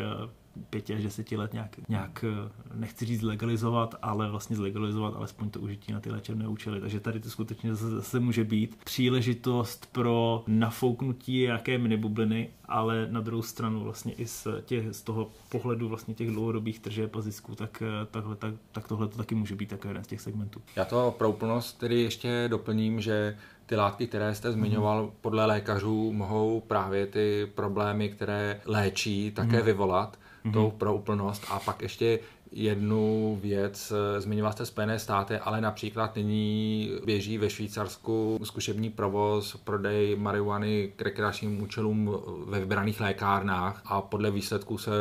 pěti 0.69 0.94
až 0.94 1.03
deseti 1.03 1.38
let 1.38 1.53
nějak, 1.53 1.89
nějak, 1.89 2.25
nechci 2.73 3.05
říct 3.05 3.21
legalizovat, 3.21 3.95
ale 4.01 4.29
vlastně 4.29 4.55
zlegalizovat 4.55 5.15
alespoň 5.15 5.50
to 5.50 5.59
užití 5.59 5.94
na 5.94 6.00
ty 6.00 6.11
léčebné 6.11 6.47
účely. 6.47 6.81
Takže 6.81 7.00
tady 7.00 7.19
to 7.19 7.29
skutečně 7.29 7.75
zase, 7.75 7.89
zase 7.89 8.19
může 8.19 8.44
být 8.44 8.75
příležitost 8.83 9.89
pro 9.91 10.44
nafouknutí 10.47 11.41
jaké 11.41 11.77
minibubliny, 11.77 12.50
ale 12.65 13.07
na 13.11 13.21
druhou 13.21 13.41
stranu 13.41 13.83
vlastně 13.83 14.13
i 14.13 14.27
z, 14.27 14.47
těch, 14.65 14.94
z 14.95 15.01
toho 15.01 15.31
pohledu 15.50 15.89
vlastně 15.89 16.13
těch 16.13 16.31
dlouhodobých 16.31 16.79
tržeb 16.79 17.15
a 17.15 17.22
zisků, 17.22 17.55
tak, 17.55 17.83
takhle, 18.12 18.36
tak, 18.36 18.53
tak 18.72 18.88
tohle 18.88 19.07
to 19.07 19.17
taky 19.17 19.36
může 19.36 19.55
být 19.55 19.69
také 19.69 19.88
jeden 19.88 20.03
z 20.03 20.07
těch 20.07 20.22
segmentů. 20.22 20.62
Já 20.75 20.86
to 20.86 21.15
pro 21.17 21.29
úplnost 21.29 21.74
tedy 21.74 22.01
ještě 22.01 22.45
doplním, 22.48 23.01
že 23.01 23.38
ty 23.65 23.75
látky, 23.75 24.07
které 24.07 24.36
jste 24.36 24.51
zmiňoval, 24.51 25.03
mm. 25.03 25.12
podle 25.22 25.45
lékařů 25.45 26.13
mohou 26.13 26.62
právě 26.62 27.07
ty 27.07 27.51
problémy, 27.55 28.10
které 28.10 28.62
léčí, 28.65 29.31
také 29.31 29.60
mm. 29.60 29.65
vyvolat 29.65 30.17
mm-hmm. 30.45 30.53
tou 30.53 30.71
pro 30.71 30.95
úplnost. 30.95 31.45
A 31.50 31.59
pak 31.59 31.81
ještě 31.81 32.19
jednu 32.55 33.38
věc. 33.41 33.93
Zmiňoval 34.19 34.51
jste 34.51 34.65
Spojené 34.65 35.00
státy, 35.00 35.38
ale 35.38 35.62
například 35.62 36.15
nyní 36.15 36.91
běží 37.05 37.38
ve 37.38 37.50
Švýcarsku 37.50 38.39
zkušební 38.43 38.89
provoz, 38.89 39.55
prodej 39.63 40.15
marihuany 40.15 40.91
k 40.95 41.01
rekreačním 41.01 41.62
účelům 41.62 42.17
ve 42.48 42.60
vybraných 42.60 43.01
lékárnách 43.01 43.81
a 43.86 44.01
podle 44.01 44.31
výsledků 44.31 44.77
se 44.77 44.91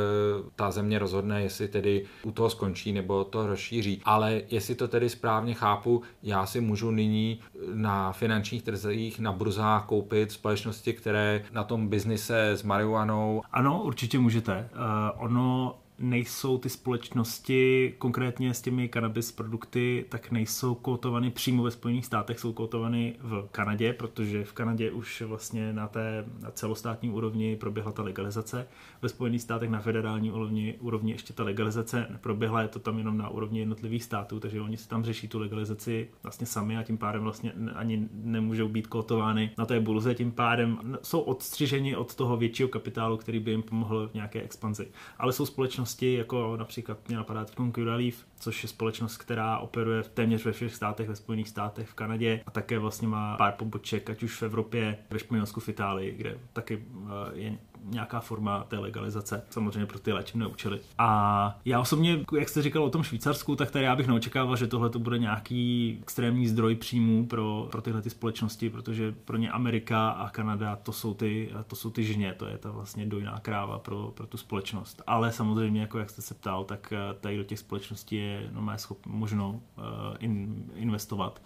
ta 0.57 0.71
země 0.71 0.99
rozhodne, 0.99 1.43
jestli 1.43 1.69
tedy 1.69 2.05
u 2.23 2.33
toho 2.33 2.51
skončí 2.51 2.93
nebo 2.93 3.25
to 3.25 3.47
rozšíří. 3.47 4.03
Ale 4.05 4.43
jestli 4.51 4.75
to 4.75 4.89
tedy 4.89 5.09
správně 5.09 5.55
chápu, 5.55 6.03
já 6.23 6.47
si 6.47 6.61
můžu 6.61 6.91
nyní 6.91 7.41
na 7.75 8.13
finančních 8.13 8.63
trzích, 8.63 9.21
na 9.21 9.33
burzách 9.33 9.87
koupit 9.87 10.33
společnosti, 10.33 10.93
které 10.93 11.45
na 11.53 11.65
tom 11.65 11.89
biznise 11.89 12.51
s 12.51 12.63
marihuanou. 12.63 13.43
Ano, 13.53 13.83
určitě 13.83 14.19
můžete. 14.19 14.69
Uh, 14.75 15.25
ono 15.25 15.75
nejsou 16.03 16.59
ty 16.59 16.69
společnosti 16.69 17.95
konkrétně 17.99 18.55
s 18.55 18.63
těmi 18.63 18.89
cannabis 18.89 19.33
produkty, 19.33 20.05
tak 20.09 20.31
nejsou 20.31 20.75
kotovaný 20.75 21.31
přímo 21.31 21.63
ve 21.63 21.71
Spojených 21.71 22.07
státech, 22.07 22.39
jsou 22.39 22.53
kotovaný 22.53 23.15
v 23.19 23.49
Kanadě, 23.53 23.93
protože 23.93 24.45
v 24.45 24.53
Kanadě 24.53 24.91
už 24.91 25.23
vlastně 25.23 25.73
na 25.73 25.89
té 25.89 26.25
na 26.43 26.51
celostátní 26.51 27.11
úrovni 27.11 27.57
proběhla 27.57 27.93
ta 27.93 28.03
legalizace. 28.03 28.67
Ve 29.03 29.09
Spojených 29.09 29.43
státech 29.43 29.71
na 29.71 29.81
federální 29.81 30.31
úrovni, 30.31 30.75
úrovni 30.81 31.13
ještě 31.13 31.33
ta 31.33 31.45
legalizace 31.45 32.07
neproběhla, 32.11 32.63
je 32.63 32.69
to 32.69 32.79
tam 32.79 32.99
jenom 32.99 33.19
na 33.19 33.29
úrovni 33.29 33.59
jednotlivých 33.59 34.05
států, 34.05 34.41
takže 34.41 34.61
oni 34.61 34.77
si 34.77 34.89
tam 34.89 35.05
řeší 35.05 35.29
tu 35.29 35.39
legalizaci 35.39 36.09
vlastně 36.23 36.47
sami 36.47 36.77
a 36.77 36.83
tím 36.83 36.99
pádem 36.99 37.23
vlastně 37.23 37.53
ani 37.75 38.09
nemůžou 38.13 38.69
být 38.69 38.87
kotovány 38.87 39.51
na 39.59 39.67
té 39.67 39.81
burze, 39.81 40.15
tím 40.15 40.33
pádem 40.33 40.99
jsou 41.03 41.21
odstřiženi 41.21 41.97
od 41.97 42.15
toho 42.15 42.37
většího 42.37 42.69
kapitálu, 42.69 43.17
který 43.17 43.39
by 43.39 43.51
jim 43.51 43.63
pomohl 43.63 44.09
v 44.09 44.15
nějaké 44.15 44.43
expanzi. 44.43 44.89
Ale 45.19 45.33
jsou 45.33 45.47
společnosti 45.47 45.92
společnosti, 45.93 46.15
jako 46.15 46.57
například 46.57 47.09
mě 47.09 47.17
napadá 47.17 47.45
teď 47.45 47.57
Curaleaf, 47.75 48.15
což 48.41 48.63
je 48.63 48.69
společnost, 48.69 49.17
která 49.17 49.59
operuje 49.59 50.03
téměř 50.03 50.45
ve 50.45 50.53
všech 50.53 50.75
státech, 50.75 51.09
ve 51.09 51.17
Spojených 51.17 51.49
státech, 51.49 51.89
v 51.89 51.95
Kanadě 51.95 52.41
a 52.47 52.51
také 52.51 52.79
vlastně 52.79 53.09
má 53.09 53.37
pár 53.37 53.53
poboček, 53.53 54.11
ať 54.11 54.23
už 54.23 54.41
v 54.41 54.43
Evropě, 54.43 54.99
ve 55.11 55.19
Španělsku, 55.19 55.61
v 55.61 55.69
Itálii, 55.69 56.13
kde 56.17 56.39
taky 56.53 56.83
eh, 56.83 57.39
je 57.39 57.59
nějaká 57.85 58.21
forma 58.21 58.65
té 58.65 58.79
legalizace, 58.79 59.43
samozřejmě 59.51 59.87
pro 59.87 59.99
ty 59.99 60.13
léčebné 60.13 60.47
účely. 60.47 60.81
A 60.99 61.59
já 61.65 61.81
osobně, 61.81 62.25
jak 62.39 62.49
jste 62.49 62.63
říkal 62.63 62.85
o 62.85 62.91
tom 62.91 63.03
Švýcarsku, 63.03 63.57
tak 63.57 63.71
tady 63.71 63.85
já 63.85 63.97
bych 63.97 64.07
neočekával, 64.07 64.57
že 64.57 64.67
tohle 64.67 64.91
to 64.91 64.99
bude 64.99 65.19
nějaký 65.19 65.99
extrémní 66.03 66.49
zdroj 66.49 66.75
příjmů 66.75 67.27
pro, 67.27 67.69
pro 67.71 67.83
tyhle 67.83 68.03
ty 68.03 68.11
společnosti, 68.11 68.71
protože 68.71 69.15
pro 69.25 69.37
ně 69.37 69.51
Amerika 69.51 70.11
a 70.11 70.31
Kanada 70.31 70.77
to 70.77 70.93
jsou 70.93 71.15
ty, 71.15 71.51
to 71.67 71.77
jsou 71.77 71.91
ty 71.91 72.05
žně, 72.05 72.35
to 72.39 72.47
je 72.47 72.59
ta 72.59 72.71
vlastně 72.71 73.07
dojná 73.07 73.41
kráva 73.41 73.79
pro, 73.79 74.13
pro 74.15 74.27
tu 74.27 74.37
společnost. 74.37 75.03
Ale 75.07 75.33
samozřejmě, 75.33 75.81
jako 75.81 75.99
jak 75.99 76.11
jste 76.11 76.23
se 76.23 76.35
ptal, 76.35 76.65
tak 76.65 76.93
eh, 76.93 77.15
tady 77.21 77.37
do 77.37 77.45
těch 77.45 77.59
společností 77.59 78.17
je 78.17 78.51
no, 78.53 78.79
schop, 78.79 79.07
možno 79.07 79.51
uh, 79.51 79.85
in, 80.19 80.65
investovat 80.75 81.43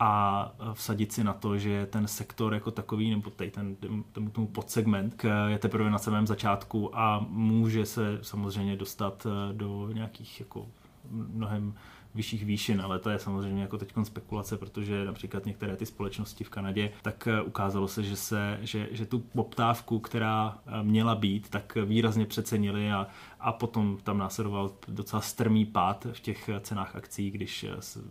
a 0.00 0.52
vsadit 0.72 1.12
si 1.12 1.24
na 1.24 1.32
to, 1.32 1.58
že 1.58 1.86
ten 1.86 2.06
sektor 2.08 2.54
jako 2.54 2.70
takový, 2.70 3.10
nebo 3.10 3.30
tady 3.30 3.50
ten, 3.50 3.76
ten, 3.76 4.04
ten 4.12 4.46
podsegment 4.46 5.24
je 5.48 5.58
teprve 5.58 5.90
na 5.90 5.98
samém 5.98 6.26
začátku 6.26 6.98
a 6.98 7.26
může 7.28 7.86
se 7.86 8.18
samozřejmě 8.22 8.76
dostat 8.76 9.26
eh, 9.26 9.52
do 9.52 9.88
nějakých 9.92 10.40
jako 10.40 10.66
mnohem 11.10 11.74
vyšších 12.16 12.44
výšin, 12.44 12.80
ale 12.80 12.98
to 12.98 13.10
je 13.10 13.18
samozřejmě 13.18 13.62
jako 13.62 13.78
teď 13.78 13.92
spekulace, 14.02 14.56
protože 14.56 15.04
například 15.04 15.46
některé 15.46 15.76
ty 15.76 15.86
společnosti 15.86 16.44
v 16.44 16.50
Kanadě, 16.50 16.92
tak 17.02 17.26
eh, 17.26 17.42
ukázalo 17.42 17.88
se, 17.88 18.02
že, 18.02 18.16
se, 18.16 18.58
že, 18.62 18.88
že 18.90 19.06
tu 19.06 19.18
poptávku, 19.18 19.98
která 19.98 20.58
eh, 20.66 20.82
měla 20.82 21.14
být, 21.14 21.48
tak 21.50 21.78
výrazně 21.84 22.26
přecenili 22.26 22.92
a, 22.92 23.06
a 23.40 23.52
potom 23.52 23.98
tam 24.02 24.18
následoval 24.18 24.72
docela 24.88 25.22
strmý 25.22 25.64
pád 25.66 26.06
v 26.12 26.20
těch 26.20 26.50
cenách 26.60 26.96
akcí, 26.96 27.30
když 27.30 27.66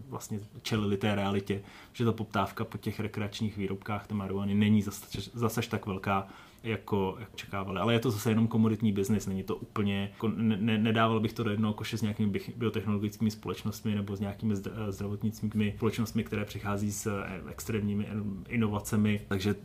vlastně 0.10 0.40
čelili 0.62 0.98
té 0.98 1.16
realitě, 1.16 1.62
že 1.94 2.06
ta 2.06 2.12
poptávka 2.12 2.66
po 2.66 2.78
těch 2.78 3.00
rekreačních 3.00 3.58
výrobkách 3.58 4.08
té 4.08 4.16
marihuany 4.16 4.56
není 4.56 4.82
zase, 4.82 5.22
zase 5.34 5.62
tak 5.70 5.86
velká, 5.86 6.28
jako, 6.66 7.16
jak 7.20 7.36
čekávali. 7.36 7.80
Ale 7.80 7.94
je 7.94 8.00
to 8.00 8.12
zase 8.12 8.32
jenom 8.32 8.48
komoditní 8.48 8.92
biznis, 8.92 9.28
není 9.28 9.44
to 9.44 9.56
úplně, 9.56 10.10
jako 10.14 10.28
ne, 10.28 10.78
nedával 10.78 11.20
bych 11.20 11.34
to 11.34 11.44
do 11.44 11.52
jednoho 11.52 11.74
koše 11.74 11.98
s 11.98 12.02
nějakými 12.02 12.40
biotechnologickými 12.56 13.32
společnostmi 13.32 13.96
nebo 13.96 14.16
s 14.16 14.20
nějakými 14.20 14.56
zdravotnickými 14.90 15.74
společnostmi, 15.78 16.24
které 16.24 16.46
přichází 16.46 16.92
s 16.92 17.08
eh, 17.08 17.42
extrémními 17.52 18.08
inovacemi, 18.48 19.22
takže 19.28 19.56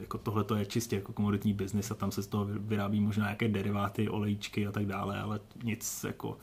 jako 0.00 0.18
tohle 0.18 0.44
to 0.44 0.56
je 0.56 0.66
čistě 0.66 0.96
jako 0.96 1.12
komoditní 1.12 1.52
biznis 1.52 1.90
a 1.90 1.94
tam 1.94 2.12
se 2.12 2.22
z 2.22 2.26
toho 2.26 2.44
vyrábí 2.44 3.00
možná 3.00 3.24
nějaké 3.24 3.48
deriváty, 3.48 4.08
olejčky 4.08 4.66
a 4.66 4.72
tak 4.72 4.86
dále, 4.86 5.20
ale 5.20 5.40
nic 5.64 6.04
jako 6.04 6.38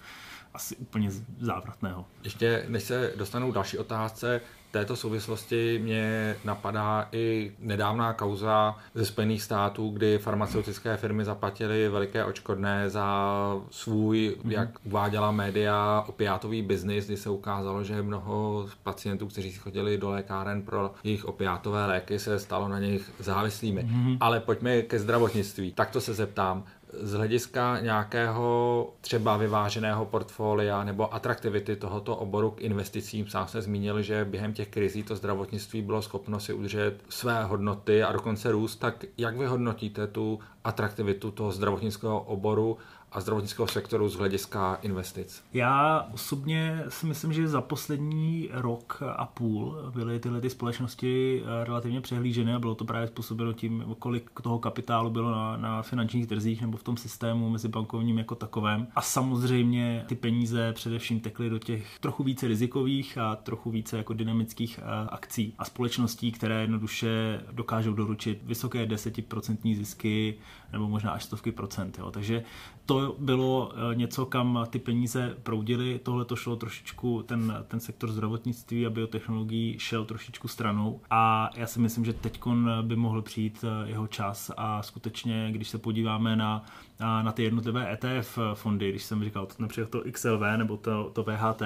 asi 0.53 0.75
úplně 0.75 1.11
závratného. 1.39 2.05
Ještě 2.23 2.65
než 2.67 2.83
se 2.83 3.13
dostanou 3.17 3.51
další 3.51 3.77
otázce, 3.77 4.41
této 4.71 4.95
souvislosti 4.95 5.79
mě 5.83 6.35
napadá 6.45 7.07
i 7.11 7.51
nedávná 7.59 8.13
kauza 8.13 8.75
ze 8.93 9.05
Spojených 9.05 9.41
států, 9.41 9.89
kdy 9.89 10.17
farmaceutické 10.17 10.97
firmy 10.97 11.25
zaplatily 11.25 11.89
veliké 11.89 12.25
očkodné 12.25 12.89
za 12.89 13.29
svůj, 13.71 14.37
mm-hmm. 14.37 14.51
jak 14.51 14.69
uváděla 14.83 15.31
média, 15.31 16.03
opiátový 16.07 16.61
biznis, 16.61 17.05
kdy 17.05 17.17
se 17.17 17.29
ukázalo, 17.29 17.83
že 17.83 18.01
mnoho 18.01 18.67
pacientů, 18.83 19.27
kteří 19.27 19.51
si 19.51 19.59
chodili 19.59 19.97
do 19.97 20.09
lékáren 20.09 20.61
pro 20.61 20.91
jejich 21.03 21.25
opiátové 21.25 21.85
léky, 21.85 22.19
se 22.19 22.39
stalo 22.39 22.67
na 22.67 22.79
nich 22.79 23.11
závislými. 23.19 23.83
Mm-hmm. 23.83 24.17
Ale 24.19 24.39
pojďme 24.39 24.81
ke 24.81 24.99
zdravotnictví. 24.99 25.73
Tak 25.73 25.89
to 25.89 26.01
se 26.01 26.13
zeptám 26.13 26.63
z 26.93 27.13
hlediska 27.13 27.79
nějakého 27.79 28.93
třeba 29.01 29.37
vyváženého 29.37 30.05
portfolia 30.05 30.83
nebo 30.83 31.13
atraktivity 31.13 31.75
tohoto 31.75 32.15
oboru 32.15 32.51
k 32.51 32.61
investicím, 32.61 33.27
sám 33.27 33.47
se 33.47 33.61
zmínil, 33.61 34.01
že 34.01 34.25
během 34.25 34.53
těch 34.53 34.67
krizí 34.67 35.03
to 35.03 35.15
zdravotnictví 35.15 35.81
bylo 35.81 36.01
schopno 36.01 36.39
si 36.39 36.53
udržet 36.53 36.95
své 37.09 37.43
hodnoty 37.43 38.03
a 38.03 38.11
dokonce 38.11 38.51
růst, 38.51 38.75
tak 38.75 39.05
jak 39.17 39.37
vy 39.37 39.45
hodnotíte 39.45 40.07
tu 40.07 40.39
atraktivitu 40.63 41.31
toho 41.31 41.51
zdravotnického 41.51 42.21
oboru 42.21 42.77
a 43.11 43.21
zdravotnického 43.21 43.67
sektoru 43.67 44.09
z 44.09 44.15
hlediska 44.15 44.79
investic? 44.81 45.43
Já 45.53 46.07
osobně 46.13 46.83
si 46.89 47.05
myslím, 47.05 47.33
že 47.33 47.47
za 47.47 47.61
poslední 47.61 48.49
rok 48.51 49.03
a 49.15 49.25
půl 49.25 49.91
byly 49.93 50.19
tyhle 50.19 50.41
ty 50.41 50.49
společnosti 50.49 51.43
eh, 51.43 51.65
relativně 51.65 52.01
přehlíženy 52.01 52.53
a 52.53 52.59
bylo 52.59 52.75
to 52.75 52.85
právě 52.85 53.07
způsobeno 53.07 53.53
tím, 53.53 53.95
kolik 53.99 54.29
toho 54.41 54.59
kapitálu 54.59 55.09
bylo 55.09 55.31
na, 55.31 55.57
na 55.57 55.81
finančních 55.81 56.27
trzích 56.27 56.61
nebo 56.61 56.77
v 56.77 56.83
tom 56.83 56.97
systému 56.97 57.49
mezi 57.49 57.67
bankovním 57.67 58.17
jako 58.17 58.35
takovém. 58.35 58.87
A 58.95 59.01
samozřejmě 59.01 60.05
ty 60.07 60.15
peníze 60.15 60.73
především 60.73 61.19
tekly 61.19 61.49
do 61.49 61.59
těch 61.59 61.99
trochu 61.99 62.23
více 62.23 62.47
rizikových 62.47 63.17
a 63.17 63.35
trochu 63.35 63.71
více 63.71 63.97
jako 63.97 64.13
dynamických 64.13 64.79
eh, 64.79 65.09
akcí 65.09 65.53
a 65.57 65.65
společností, 65.65 66.31
které 66.31 66.61
jednoduše 66.61 67.41
dokážou 67.51 67.93
doručit 67.93 68.39
vysoké 68.43 68.85
desetiprocentní 68.85 69.75
zisky 69.75 70.35
nebo 70.71 70.87
možná 70.87 71.11
až 71.11 71.23
stovky 71.23 71.51
procent. 71.51 71.99
Jo. 71.99 72.11
Takže 72.11 72.43
to 72.85 73.15
bylo 73.19 73.71
eh, 73.73 73.95
něco, 73.95 74.25
kam 74.25 74.65
ty 74.69 74.79
peníze 74.79 75.35
proudily. 75.43 75.99
Tohle 76.03 76.25
to 76.25 76.35
šlo 76.35 76.55
trošičku, 76.55 77.23
ten, 77.23 77.65
ten 77.67 77.79
sektor 77.79 78.11
zdravotnictví 78.11 78.85
a 78.85 78.89
biotechnologií 78.89 79.79
šel 79.79 80.05
trošičku 80.05 80.47
stranou 80.47 81.01
a 81.09 81.49
já 81.55 81.67
si 81.67 81.79
myslím, 81.79 82.05
že 82.05 82.13
teď 82.13 82.41
by 82.81 82.95
mohl 82.95 83.21
přijít 83.21 83.65
eh, 83.67 83.89
jeho 83.89 84.07
čas 84.07 84.51
a 84.57 84.83
skutečně, 84.83 85.49
když 85.51 85.69
se 85.69 85.77
podíváme 85.77 86.35
na, 86.35 86.65
na 86.99 87.31
ty 87.31 87.43
jednotlivé 87.43 87.93
ETF 87.93 88.39
fondy, 88.53 88.89
když 88.89 89.03
jsem 89.03 89.23
říkal 89.23 89.47
například 89.59 89.89
to 89.89 90.03
XLV 90.11 90.41
nebo 90.57 90.77
to, 90.77 91.09
to 91.13 91.23
VHT, 91.23 91.61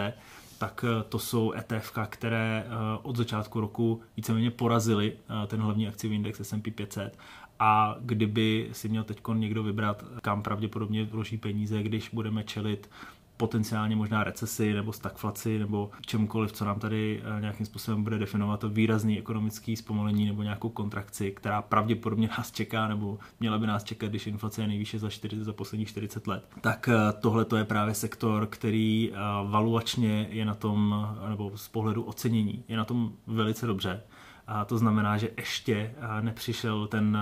tak 0.58 0.86
eh, 0.88 1.04
to 1.10 1.20
jsou 1.20 1.54
ETF, 1.54 1.92
které 2.10 2.66
od 3.02 3.16
začátku 3.16 3.60
roku 3.60 4.02
víceméně 4.18 4.52
porazily 4.52 5.18
ten 5.48 5.62
hlavní 5.62 5.88
akciový 5.88 6.16
index 6.16 6.40
S&P 6.40 6.72
500 6.72 7.18
a 7.66 7.96
kdyby 8.00 8.70
si 8.72 8.90
měl 8.90 9.04
teď 9.04 9.22
někdo 9.34 9.64
vybrat, 9.64 10.04
kam 10.22 10.42
pravděpodobně 10.42 11.04
vloží 11.04 11.38
peníze, 11.38 11.84
když 11.84 12.10
budeme 12.14 12.44
čelit 12.44 12.90
potenciálně 13.38 13.96
možná 13.96 14.24
recesi 14.24 14.74
nebo 14.74 14.94
stagflaci 14.94 15.60
nebo 15.60 15.92
čemukoliv, 16.06 16.52
co 16.52 16.66
nám 16.66 16.80
tady 16.80 17.22
eh, 17.38 17.42
nějakým 17.42 17.66
způsobem 17.66 18.04
bude 18.04 18.18
definovat 18.18 18.60
to 18.60 18.70
výrazný 18.70 19.20
ekonomický 19.20 19.76
zpomalení 19.76 20.26
nebo 20.26 20.44
nějakou 20.44 20.70
kontrakci, 20.70 21.32
která 21.32 21.62
pravděpodobně 21.62 22.30
nás 22.38 22.52
čeká 22.52 22.88
nebo 22.88 23.20
měla 23.40 23.58
by 23.58 23.68
nás 23.68 23.84
čekat, 23.84 24.10
když 24.10 24.28
inflace 24.28 24.62
je 24.62 24.68
nejvýše 24.68 25.00
za, 25.00 25.10
40, 25.10 25.44
za 25.44 25.54
posledních 25.54 25.88
40 25.88 26.28
let. 26.28 26.48
Tak 26.62 26.90
eh, 26.90 27.14
tohle 27.22 27.46
to 27.46 27.58
je 27.58 27.66
právě 27.66 27.94
sektor, 27.94 28.48
který 28.48 29.12
eh, 29.14 29.18
valuačně 29.48 30.28
je 30.30 30.46
na 30.46 30.54
tom, 30.56 31.08
nebo 31.30 31.52
z 31.56 31.68
pohledu 31.68 32.04
ocenění, 32.04 32.64
je 32.68 32.78
na 32.78 32.86
tom 32.86 33.14
velice 33.28 33.68
dobře 33.68 34.02
a 34.48 34.66
to 34.66 34.78
znamená, 34.78 35.18
že 35.18 35.30
ještě 35.38 35.96
nepřišel 36.22 36.88
ten, 36.88 37.18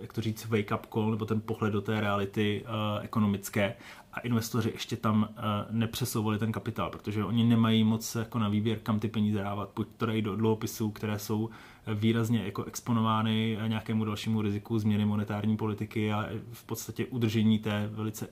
jak 0.00 0.12
to 0.12 0.20
říct, 0.20 0.46
wake 0.46 0.72
up 0.74 0.86
call, 0.92 1.10
nebo 1.10 1.24
ten 1.24 1.40
pohled 1.40 1.72
do 1.72 1.80
té 1.80 2.00
reality 2.00 2.64
ekonomické 3.00 3.74
a 4.12 4.20
investoři 4.20 4.70
ještě 4.70 4.96
tam 4.96 5.28
nepřesouvali 5.70 6.38
ten 6.38 6.52
kapitál, 6.52 6.90
protože 6.90 7.24
oni 7.24 7.44
nemají 7.44 7.84
moc 7.84 8.14
jako 8.14 8.38
na 8.38 8.48
výběr, 8.48 8.78
kam 8.78 9.00
ty 9.00 9.08
peníze 9.08 9.38
dávat. 9.38 9.70
Buď 9.76 9.88
to 9.96 10.06
dají 10.06 10.22
do 10.22 10.36
dluhopisů, 10.36 10.90
které 10.90 11.18
jsou 11.18 11.50
výrazně 11.94 12.44
jako 12.44 12.64
exponovány 12.64 13.58
nějakému 13.66 14.04
dalšímu 14.04 14.42
riziku 14.42 14.78
změny 14.78 15.04
monetární 15.04 15.56
politiky 15.56 16.12
a 16.12 16.28
v 16.52 16.64
podstatě 16.64 17.06
udržení 17.06 17.58
té 17.58 17.90
velice 17.92 18.28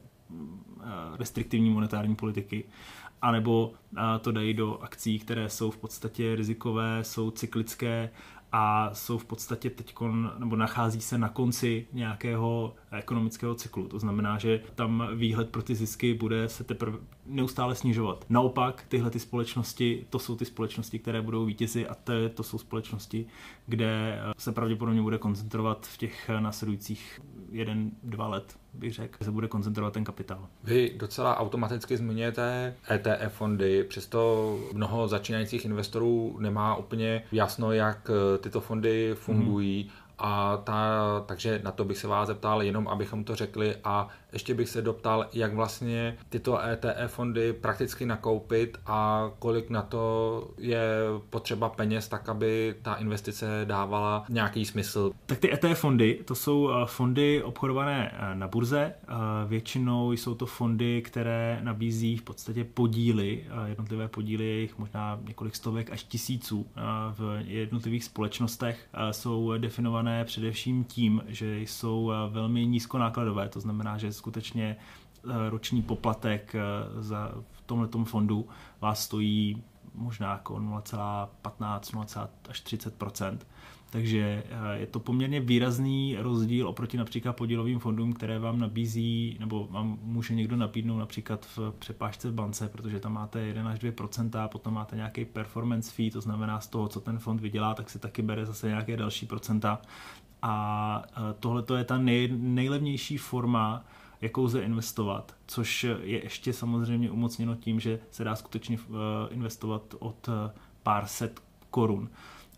restriktivní 1.19 1.71
monetární 1.71 2.17
politiky 2.17 2.65
anebo 3.23 3.73
to 4.21 4.33
dají 4.33 4.55
do 4.55 4.79
akcí, 4.79 5.19
které 5.19 5.49
jsou 5.49 5.71
v 5.71 5.77
podstatě 5.77 6.37
rizikové, 6.37 7.05
jsou 7.05 7.31
cyklické 7.31 8.11
a 8.53 8.95
jsou 8.95 9.19
v 9.19 9.25
podstatě 9.25 9.71
teď, 9.71 9.95
nebo 10.39 10.57
nachází 10.57 11.01
se 11.01 11.19
na 11.19 11.29
konci 11.29 11.87
nějakého 11.93 12.75
ekonomického 12.91 13.55
cyklu. 13.55 13.89
To 13.89 13.99
znamená, 13.99 14.39
že 14.39 14.61
tam 14.75 15.09
výhled 15.15 15.51
pro 15.51 15.63
ty 15.63 15.75
zisky 15.75 16.15
bude 16.15 16.49
se 16.49 16.65
teprve 16.65 16.99
neustále 17.27 17.75
snižovat. 17.75 18.25
Naopak, 18.29 18.85
tyhle 18.89 19.11
ty 19.11 19.21
společnosti, 19.21 20.07
to 20.11 20.19
jsou 20.19 20.37
ty 20.37 20.45
společnosti, 20.45 20.99
které 20.99 21.23
budou 21.23 21.45
vítězi 21.45 21.89
a 21.89 21.95
to, 21.95 22.13
to 22.35 22.43
jsou 22.43 22.59
společnosti, 22.59 23.27
kde 23.67 24.23
se 24.39 24.53
pravděpodobně 24.53 25.03
bude 25.03 25.19
koncentrovat 25.19 25.87
v 25.87 25.97
těch 25.97 26.31
následujících 26.39 27.21
jeden, 27.53 27.91
dva 28.03 28.29
let, 28.29 28.59
bych 28.75 28.95
řekl, 28.95 29.25
se 29.25 29.31
bude 29.31 29.49
koncentrovat 29.49 29.93
ten 29.93 30.05
kapitál. 30.05 30.47
Vy 30.65 30.95
docela 30.97 31.37
automaticky 31.37 31.97
zmiňujete 31.97 32.75
ETF 32.91 33.35
fondy, 33.35 33.85
přesto 33.85 34.59
mnoho 34.73 35.09
začínajících 35.09 35.65
investorů 35.65 36.37
nemá 36.41 36.77
úplně 36.77 37.23
jasno, 37.33 37.73
jak 37.73 38.11
tyto 38.41 38.61
fondy 38.61 39.11
fungují. 39.15 39.85
Mm. 39.85 39.91
A 40.23 40.57
ta, 40.57 41.25
takže 41.27 41.61
na 41.65 41.73
to 41.73 41.85
bych 41.85 41.99
se 41.99 42.09
vás 42.09 42.27
zeptal, 42.27 42.63
jenom 42.63 42.89
abychom 42.89 43.25
to 43.25 43.37
řekli 43.37 43.77
a 43.85 44.09
ještě 44.33 44.55
bych 44.55 44.69
se 44.69 44.83
doptal, 44.83 45.27
jak 45.33 45.55
vlastně 45.55 46.17
tyto 46.29 46.59
ETF 46.65 47.13
fondy 47.13 47.53
prakticky 47.53 48.07
nakoupit 48.07 48.79
a 48.87 49.31
kolik 49.39 49.71
na 49.71 49.83
to 49.83 50.49
je 50.59 50.81
potřeba 51.31 51.69
peněz, 51.69 52.09
tak 52.09 52.29
aby 52.29 52.75
ta 52.83 52.95
investice 52.95 53.65
dávala 53.65 54.25
nějaký 54.29 54.65
smysl. 54.65 55.13
Tak 55.27 55.39
ty 55.39 55.53
ETF 55.53 55.81
fondy, 55.81 56.21
to 56.25 56.35
jsou 56.35 56.71
eh, 56.71 56.87
fondy 56.87 57.43
obchodované 57.43 58.13
eh, 58.15 58.35
na 58.35 58.49
burze. 58.49 58.95
Eh, 59.03 59.15
většinou 59.47 60.13
jsou 60.13 60.35
to 60.35 60.47
fondy, 60.47 61.03
které 61.03 61.61
nabízí 61.63 62.17
v 62.17 62.23
podstatě 62.23 62.65
podíly, 62.65 63.45
jednotlivé 63.67 64.09
podíly, 64.09 64.45
jejich 64.45 64.79
možná 64.79 65.21
několik 65.29 65.57
stovek 65.57 65.91
až 65.91 66.05
tisíců 66.05 66.67
v 67.11 67.43
jednotlivých 67.47 68.05
společnostech. 68.05 68.89
Jsou 69.11 69.53
definované 69.59 70.25
především 70.25 70.85
tím, 70.85 71.23
že 71.27 71.61
jsou 71.61 72.13
velmi 72.31 72.67
nízkonákladové, 72.67 73.49
to 73.49 73.61
znamená, 73.61 73.99
že 73.99 74.13
skutečně 74.21 74.77
roční 75.49 75.83
poplatek 75.83 76.55
za 76.99 77.33
v 77.53 77.63
tomto 77.63 78.05
fondu 78.05 78.49
vás 78.81 79.05
stojí 79.05 79.63
možná 79.95 80.33
jako 80.33 80.55
0,15, 80.55 81.95
0, 81.95 82.29
až 82.49 82.63
30% 82.65 83.39
takže 83.91 84.45
eh, 84.51 84.79
je 84.79 84.87
to 84.87 85.01
poměrně 85.01 85.41
výrazný 85.41 86.17
rozdíl 86.19 86.69
oproti 86.69 86.97
například 86.97 87.33
podílovým 87.33 87.79
fondům, 87.79 88.13
které 88.13 88.39
vám 88.39 88.59
nabízí, 88.59 89.37
nebo 89.41 89.69
vám 89.71 89.99
může 90.03 90.35
někdo 90.35 90.57
nabídnout 90.57 90.99
například 90.99 91.47
v 91.57 91.73
přepážce 91.79 92.31
v 92.31 92.35
bance, 92.35 92.69
protože 92.69 93.01
tam 93.01 93.13
máte 93.13 93.41
1 93.41 93.71
až 93.71 93.79
2% 93.79 94.49
potom 94.49 94.75
máte 94.75 94.97
nějaký 94.97 95.25
performance 95.25 95.93
fee, 95.93 96.11
to 96.11 96.21
znamená 96.21 96.61
z 96.61 96.67
toho, 96.67 96.89
co 96.89 97.01
ten 97.01 97.19
fond 97.19 97.41
vydělá, 97.41 97.75
tak 97.75 97.91
si 97.91 97.99
taky 97.99 98.23
bere 98.23 98.47
zase 98.47 98.69
nějaké 98.69 98.97
další 98.97 99.27
procenta. 99.27 99.83
A 100.43 101.03
eh, 101.09 101.35
tohle 101.41 101.65
je 101.77 101.85
ta 101.85 101.99
nej, 101.99 102.29
nejlevnější 102.39 103.17
forma, 103.17 103.85
jakou 104.21 104.45
lze 104.45 104.63
investovat, 104.63 105.35
což 105.47 105.85
je 105.85 106.25
ještě 106.25 106.53
samozřejmě 106.53 107.11
umocněno 107.11 107.55
tím, 107.55 107.81
že 107.81 107.99
se 108.11 108.25
dá 108.25 108.37
skutečně 108.37 108.79
eh, 108.79 108.95
investovat 109.31 109.95
od 109.99 110.29
pár 110.83 111.07
set 111.07 111.41
korun. 111.71 112.11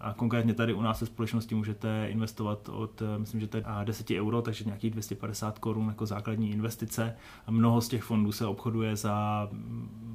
A 0.03 0.13
konkrétně 0.13 0.55
tady 0.55 0.75
u 0.75 0.81
nás 0.81 1.01
ve 1.01 1.07
společnosti 1.07 1.55
můžete 1.55 2.07
investovat 2.11 2.69
od, 2.69 3.03
eh, 3.03 3.19
myslím, 3.19 3.41
že 3.41 3.47
to 3.47 3.57
je 3.57 3.65
10 3.85 4.11
euro, 4.11 4.43
takže 4.43 4.65
nějakých 4.65 4.91
250 4.91 5.59
korun 5.59 5.89
jako 5.89 6.07
základní 6.07 6.51
investice. 6.51 7.17
A 7.47 7.51
mnoho 7.51 7.81
z 7.81 7.89
těch 7.89 8.03
fondů 8.03 8.33
se 8.33 8.47
obchoduje 8.47 8.97
za 8.97 9.49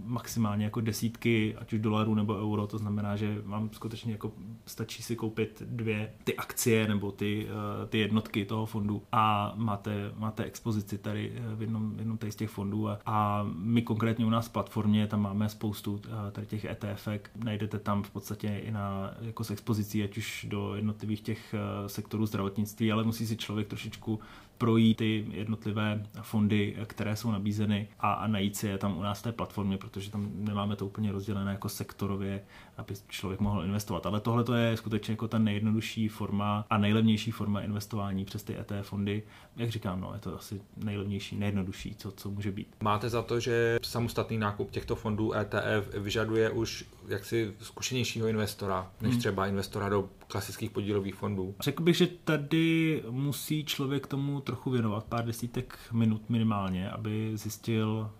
maximálně 0.07 0.65
jako 0.65 0.81
desítky, 0.81 1.55
ať 1.55 1.73
už 1.73 1.79
dolarů 1.79 2.15
nebo 2.15 2.35
euro, 2.35 2.67
to 2.67 2.77
znamená, 2.77 3.15
že 3.15 3.41
vám 3.45 3.69
skutečně 3.73 4.11
jako 4.11 4.31
stačí 4.65 5.03
si 5.03 5.15
koupit 5.15 5.63
dvě 5.65 6.13
ty 6.23 6.35
akcie 6.35 6.87
nebo 6.87 7.11
ty, 7.11 7.47
eh, 7.49 7.87
ty 7.87 7.97
jednotky 7.97 8.45
toho 8.45 8.65
fondu 8.65 9.03
a 9.11 9.53
máte, 9.55 10.11
máte 10.17 10.43
expozici 10.43 10.97
tady 10.97 11.31
eh, 11.35 11.55
v 11.55 11.61
jednom, 11.61 11.93
jednom 11.97 12.17
z 12.29 12.35
těch 12.35 12.49
fondů 12.49 12.89
a, 12.89 12.99
a 13.05 13.45
my 13.53 13.81
konkrétně 13.81 14.25
u 14.25 14.29
nás 14.29 14.47
v 14.47 14.51
platformě 14.51 15.07
tam 15.07 15.21
máme 15.21 15.49
spoustu 15.49 16.01
tady 16.31 16.47
těch 16.47 16.65
ETF, 16.65 17.07
najdete 17.35 17.79
tam 17.79 18.03
v 18.03 18.09
podstatě 18.09 18.47
i 18.47 18.71
na, 18.71 19.13
jako 19.21 19.43
s 19.43 19.51
expozicí 19.51 20.03
ať 20.03 20.17
už 20.17 20.45
do 20.49 20.75
jednotlivých 20.75 21.21
těch 21.21 21.53
eh, 21.53 21.89
sektorů 21.89 22.25
zdravotnictví, 22.25 22.91
ale 22.91 23.03
musí 23.03 23.27
si 23.27 23.37
člověk 23.37 23.67
trošičku 23.67 24.19
projít 24.57 24.97
ty 24.97 25.25
jednotlivé 25.31 26.05
fondy, 26.21 26.75
které 26.85 27.15
jsou 27.15 27.31
nabízeny 27.31 27.87
a, 27.99 28.13
a 28.13 28.27
najít 28.27 28.55
si 28.55 28.67
je 28.67 28.77
tam 28.77 28.97
u 28.97 29.01
nás 29.01 29.21
té 29.21 29.31
platformě, 29.31 29.77
protože 29.77 30.11
tam 30.11 30.29
nemáme 30.33 30.75
to 30.75 30.85
úplně 30.85 31.11
rozdělené 31.11 31.51
jako 31.51 31.69
sektorově, 31.69 32.41
aby 32.77 32.93
člověk 33.07 33.39
mohl 33.39 33.63
investovat. 33.63 34.05
Ale 34.05 34.19
tohle 34.19 34.43
to 34.43 34.53
je 34.53 34.77
skutečně 34.77 35.11
jako 35.11 35.27
ta 35.27 35.39
nejjednodušší 35.39 36.07
forma 36.07 36.65
a 36.69 36.77
nejlevnější 36.77 37.31
forma 37.31 37.61
investování 37.61 38.25
přes 38.25 38.43
ty 38.43 38.57
ETF 38.59 38.87
fondy. 38.87 39.23
Jak 39.57 39.69
říkám, 39.69 40.01
no, 40.01 40.13
je 40.13 40.19
to 40.19 40.35
asi 40.35 40.61
nejlevnější, 40.77 41.37
nejjednodušší, 41.37 41.95
co, 41.95 42.11
co 42.11 42.31
může 42.31 42.51
být. 42.51 42.75
Máte 42.81 43.09
za 43.09 43.21
to, 43.21 43.39
že 43.39 43.79
samostatný 43.83 44.37
nákup 44.37 44.71
těchto 44.71 44.95
fondů 44.95 45.33
ETF 45.33 45.93
vyžaduje 45.97 46.49
už 46.49 46.85
jaksi 47.07 47.53
zkušenějšího 47.59 48.27
investora, 48.27 48.91
než 49.01 49.11
hmm. 49.11 49.19
třeba 49.19 49.47
investora 49.47 49.89
do 49.89 50.09
klasických 50.27 50.71
podílových 50.71 51.15
fondů? 51.15 51.55
Řekl 51.59 51.83
bych, 51.83 51.97
že 51.97 52.07
tady 52.07 53.03
musí 53.09 53.65
člověk 53.65 54.07
tomu 54.07 54.41
trochu 54.41 54.69
věnovat 54.69 55.05
pár 55.05 55.25
desítek 55.25 55.79
minut 55.91 56.29
minimálně, 56.29 56.89
aby 56.89 57.31
zjistil, 57.37 58.11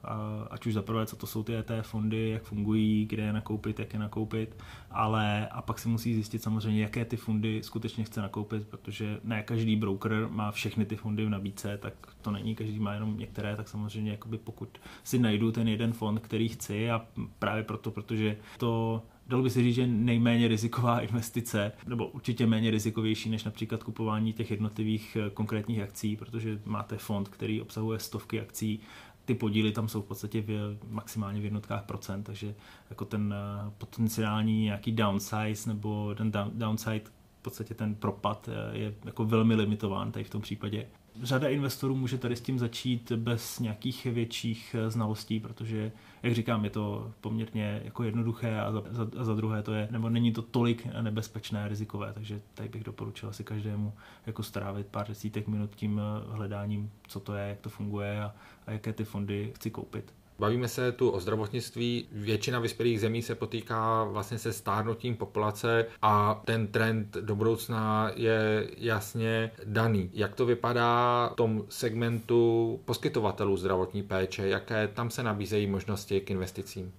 ať 0.50 0.66
už 0.66 0.74
zaprvé, 0.74 1.06
co 1.06 1.16
to 1.16 1.28
jsou 1.28 1.44
ty 1.44 1.56
ETF 1.56 1.88
fondy, 1.88 2.30
jak 2.30 2.44
fungují, 2.44 3.06
kde 3.06 3.24
je 3.24 3.34
nakoupit, 3.34 3.80
jak 3.80 3.94
je 3.94 4.00
nakoupit, 4.00 4.64
ale 4.98 5.48
a 5.48 5.62
pak 5.62 5.80
si 5.80 5.90
musí 5.90 6.14
zjistit 6.14 6.44
samozřejmě, 6.44 6.82
jaké 6.82 7.06
ty 7.06 7.18
fondy 7.18 7.64
skutečně 7.64 8.04
chce 8.04 8.22
nakoupit, 8.22 8.68
protože 8.68 9.20
ne 9.24 9.44
každý 9.44 9.76
broker 9.76 10.28
má 10.30 10.52
všechny 10.52 10.86
ty 10.86 10.96
fondy 10.96 11.26
v 11.26 11.30
nabídce, 11.30 11.78
tak 11.78 11.94
to 12.22 12.32
není, 12.32 12.56
každý 12.56 12.80
má 12.80 12.94
jenom 12.94 13.18
některé, 13.18 13.56
tak 13.56 13.70
samozřejmě 13.70 14.12
jakoby 14.12 14.38
pokud 14.38 14.70
si 15.04 15.20
najdu 15.20 15.52
ten 15.52 15.68
jeden 15.68 15.94
fond, 15.94 16.20
který 16.20 16.50
chci 16.50 16.92
a 16.92 17.06
právě 17.40 17.64
proto, 17.64 17.92
protože 17.92 18.38
to 18.58 19.04
dalo 19.28 19.44
by 19.44 19.50
se 19.50 19.62
říct, 19.64 19.76
že 19.76 19.88
nejméně 19.88 20.48
riziková 20.48 21.00
investice, 21.08 21.72
nebo 21.88 22.08
určitě 22.08 22.48
méně 22.48 22.72
rizikovější 22.72 23.30
než 23.30 23.44
například 23.44 23.84
kupování 23.84 24.34
těch 24.34 24.52
jednotlivých 24.52 25.18
eh, 25.20 25.30
konkrétních 25.30 25.82
akcí, 25.82 26.16
protože 26.16 26.60
máte 26.66 26.98
fond, 26.98 27.30
který 27.30 27.62
obsahuje 27.62 28.00
stovky 28.00 28.42
akcí, 28.42 28.80
ty 29.28 29.36
podíly 29.36 29.72
tam 29.72 29.88
jsou 29.88 30.02
v 30.02 30.06
podstatě 30.06 30.42
v, 30.42 30.78
maxálně 30.90 31.42
v 31.42 31.44
jednotkách 31.44 31.84
procent, 31.84 32.24
takže 32.24 32.56
jako 32.90 33.06
ten 33.06 33.34
eh, 33.38 33.72
potenciální 33.78 34.64
nějaký 34.64 34.92
downsize 34.92 35.70
nebo 35.70 36.16
ten 36.16 36.32
downside 36.52 37.02
v 37.40 37.42
podstatě 37.42 37.74
ten 37.74 37.96
propad 37.96 38.50
eh, 38.50 38.78
je 38.78 38.94
jako 39.06 39.26
velmi 39.26 39.56
limitován 39.56 40.12
tady 40.12 40.24
v 40.24 40.30
tom 40.30 40.42
případě 40.42 40.88
řada 41.24 41.50
investorů 41.50 41.96
může 41.96 42.18
tady 42.18 42.36
s 42.36 42.42
tím 42.42 42.60
začít 42.60 43.12
bez 43.12 43.60
nějakých 43.60 44.06
větších 44.06 44.76
eh, 44.80 44.90
znalostí, 44.90 45.40
protože, 45.40 45.92
jak 46.24 46.34
říkám, 46.34 46.64
je 46.64 46.70
to 46.70 47.14
poměrně 47.22 47.82
jako 47.86 48.04
jednoduché 48.04 48.60
a 48.60 48.72
za, 48.72 48.84
za, 48.90 49.08
a 49.18 49.24
za 49.24 49.36
druhé 49.36 49.64
to 49.64 49.74
je, 49.74 49.88
nebo 49.92 50.10
není 50.10 50.32
to 50.32 50.42
tolik 50.42 50.88
nebezpečné, 51.02 51.68
rizikové, 51.68 52.14
takže 52.14 52.42
tady 52.54 52.70
bych 52.70 52.84
doporučil 52.84 53.30
asi 53.30 53.44
každému 53.44 53.94
jako 54.26 54.44
strávit 54.44 54.88
pár 54.88 55.08
desítek 55.08 55.48
minut 55.48 55.76
tím 55.76 56.00
eh, 56.00 56.36
hledáním, 56.36 56.92
co 57.08 57.20
to 57.20 57.36
je, 57.36 57.50
jak 57.50 57.60
to 57.60 57.70
funguje 57.70 58.24
a, 58.24 58.36
a 58.68 58.72
jaké 58.72 58.94
ty 58.94 59.04
fondy 59.04 59.52
chci 59.56 59.72
koupit. 59.72 60.14
Bavíme 60.40 60.68
se 60.68 60.92
tu 60.92 61.10
o 61.10 61.20
zdravotnictví. 61.20 62.08
Většina 62.12 62.60
vyspělých 62.60 63.00
zemí 63.00 63.22
se 63.22 63.36
potýká 63.36 64.04
vlastně 64.04 64.38
se 64.38 64.54
stárnutím 64.54 65.16
populace 65.16 65.86
a 66.02 66.42
ten 66.46 66.68
trend 66.68 67.18
do 67.22 67.36
budoucna 67.36 68.12
je 68.16 68.68
jasně 68.78 69.52
daný. 69.66 70.10
Jak 70.14 70.36
to 70.36 70.46
vypadá 70.46 71.30
v 71.34 71.36
tom 71.36 71.64
segmentu 71.70 72.80
poskytovatelů 72.86 73.58
zdravotní 73.58 74.04
péče? 74.04 74.48
Jaké 74.48 74.88
tam 74.88 75.10
se 75.10 75.24
nabízejí 75.24 75.68
možnosti 75.68 76.22
k 76.22 76.32
investicím? 76.32 76.94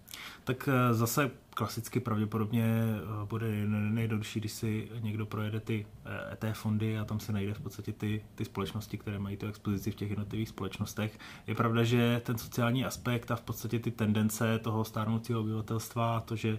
Tak 0.45 0.69
eh, 0.69 0.95
zase 0.95 1.31
klasicky 1.59 2.01
pravděpodobně 2.01 2.65
eh, 2.65 3.27
bude 3.27 3.47
nejjednodušší, 3.69 4.41
když 4.41 4.53
si 4.53 4.89
někdo 5.01 5.27
projede 5.27 5.61
ty 5.61 5.87
ET 6.33 6.45
eh, 6.45 6.49
e 6.49 6.53
fondy 6.53 6.99
a 6.99 7.05
tam 7.05 7.21
se 7.21 7.33
najde 7.33 7.55
v 7.55 7.61
podstatě 7.61 7.93
ty, 7.93 8.25
ty 8.35 8.45
společnosti, 8.45 8.99
které 8.99 9.19
mají 9.19 9.37
tu 9.37 9.47
expozici 9.47 9.91
v 9.91 9.95
těch 9.95 10.11
jednotlivých 10.11 10.49
společnostech. 10.49 11.19
Je 11.47 11.55
pravda, 11.55 11.85
že 11.85 12.23
ten 12.25 12.39
sociální 12.39 12.85
aspekt 12.85 13.31
a 13.31 13.37
v 13.37 13.41
podstatě 13.41 13.79
ty 13.79 13.91
tendence 13.91 14.59
toho 14.59 14.85
stárnoucího 14.85 15.41
obyvatelstva 15.41 16.21
to, 16.21 16.37
že 16.37 16.59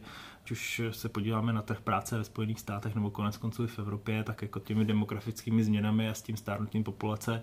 už 0.52 0.82
se 0.92 1.10
podíváme 1.10 1.54
na 1.54 1.62
trh 1.62 1.82
práce 1.82 2.18
ve 2.18 2.24
Spojených 2.24 2.60
státech 2.60 2.96
nebo 2.96 3.12
konec 3.12 3.38
konců 3.38 3.64
i 3.64 3.68
v 3.68 3.80
Evropě, 3.80 4.24
tak 4.24 4.42
jako 4.42 4.60
těmi 4.60 4.86
demografickými 4.86 5.64
změnami 5.64 6.10
a 6.10 6.14
s 6.14 6.22
tím 6.22 6.38
stárnutím 6.38 6.84
populace 6.84 7.42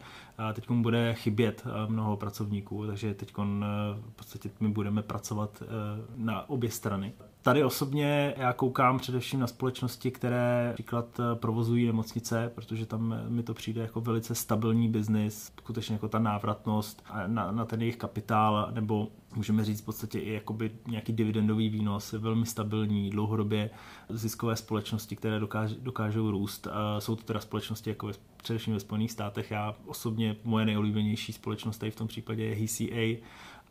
teď 0.53 0.71
bude 0.71 1.15
chybět 1.15 1.65
mnoho 1.87 2.17
pracovníků, 2.17 2.87
takže 2.87 3.15
teď 3.15 3.35
v 3.37 4.13
podstatě 4.17 4.51
my 4.61 4.69
budeme 4.69 5.03
pracovat 5.03 5.63
na 6.17 6.49
obě 6.49 6.71
strany. 6.71 7.13
Tady 7.47 7.65
osobně 7.65 8.35
já 8.37 8.53
koukám 8.53 8.99
především 8.99 9.41
na 9.41 9.47
společnosti, 9.47 10.11
které 10.11 10.71
příklad 10.75 11.21
eh, 11.21 11.35
provozují 11.35 11.87
nemocnice, 11.87 12.53
protože 12.55 12.87
tam 12.87 13.13
eh, 13.13 13.31
mi 13.31 13.43
to 13.43 13.55
přijde 13.55 13.81
jako 13.81 14.01
velice 14.01 14.35
stabilní 14.35 14.89
biznis, 14.89 15.53
skutečně 15.61 15.93
jako 15.93 16.09
ta 16.09 16.19
návratnost 16.19 17.05
na, 17.27 17.53
na 17.53 17.65
ten 17.65 17.81
jejich 17.81 17.97
kapitál, 17.97 18.69
nebo 18.75 19.09
můžeme 19.37 19.65
říct 19.65 19.81
v 19.81 19.85
podstatě 19.85 20.19
i 20.19 20.33
jakoby 20.33 20.71
nějaký 20.87 21.13
dividendový 21.13 21.69
výnos, 21.69 22.13
je 22.13 22.19
velmi 22.19 22.47
stabilní, 22.47 23.11
dlouhodobě 23.11 23.71
ziskové 24.09 24.57
společnosti, 24.57 25.17
které 25.17 25.41
dokáž, 25.41 25.73
dokážou 25.73 26.31
růst. 26.31 26.69
Jsou 26.99 27.17
to 27.17 27.23
teda 27.23 27.41
společnosti 27.41 27.91
jako 27.91 28.07
ve, 28.07 28.13
především 28.37 28.75
ve 28.75 28.81
Spojených 28.81 29.13
státech. 29.13 29.51
Já 29.51 29.75
osobně, 29.87 30.37
moje 30.45 30.65
nejoblíbenější 30.65 31.33
společnost 31.33 31.79
tady 31.79 31.91
v 31.91 31.97
tom 31.97 32.09
případě 32.09 32.45
je 32.45 32.55
HCA 32.55 33.23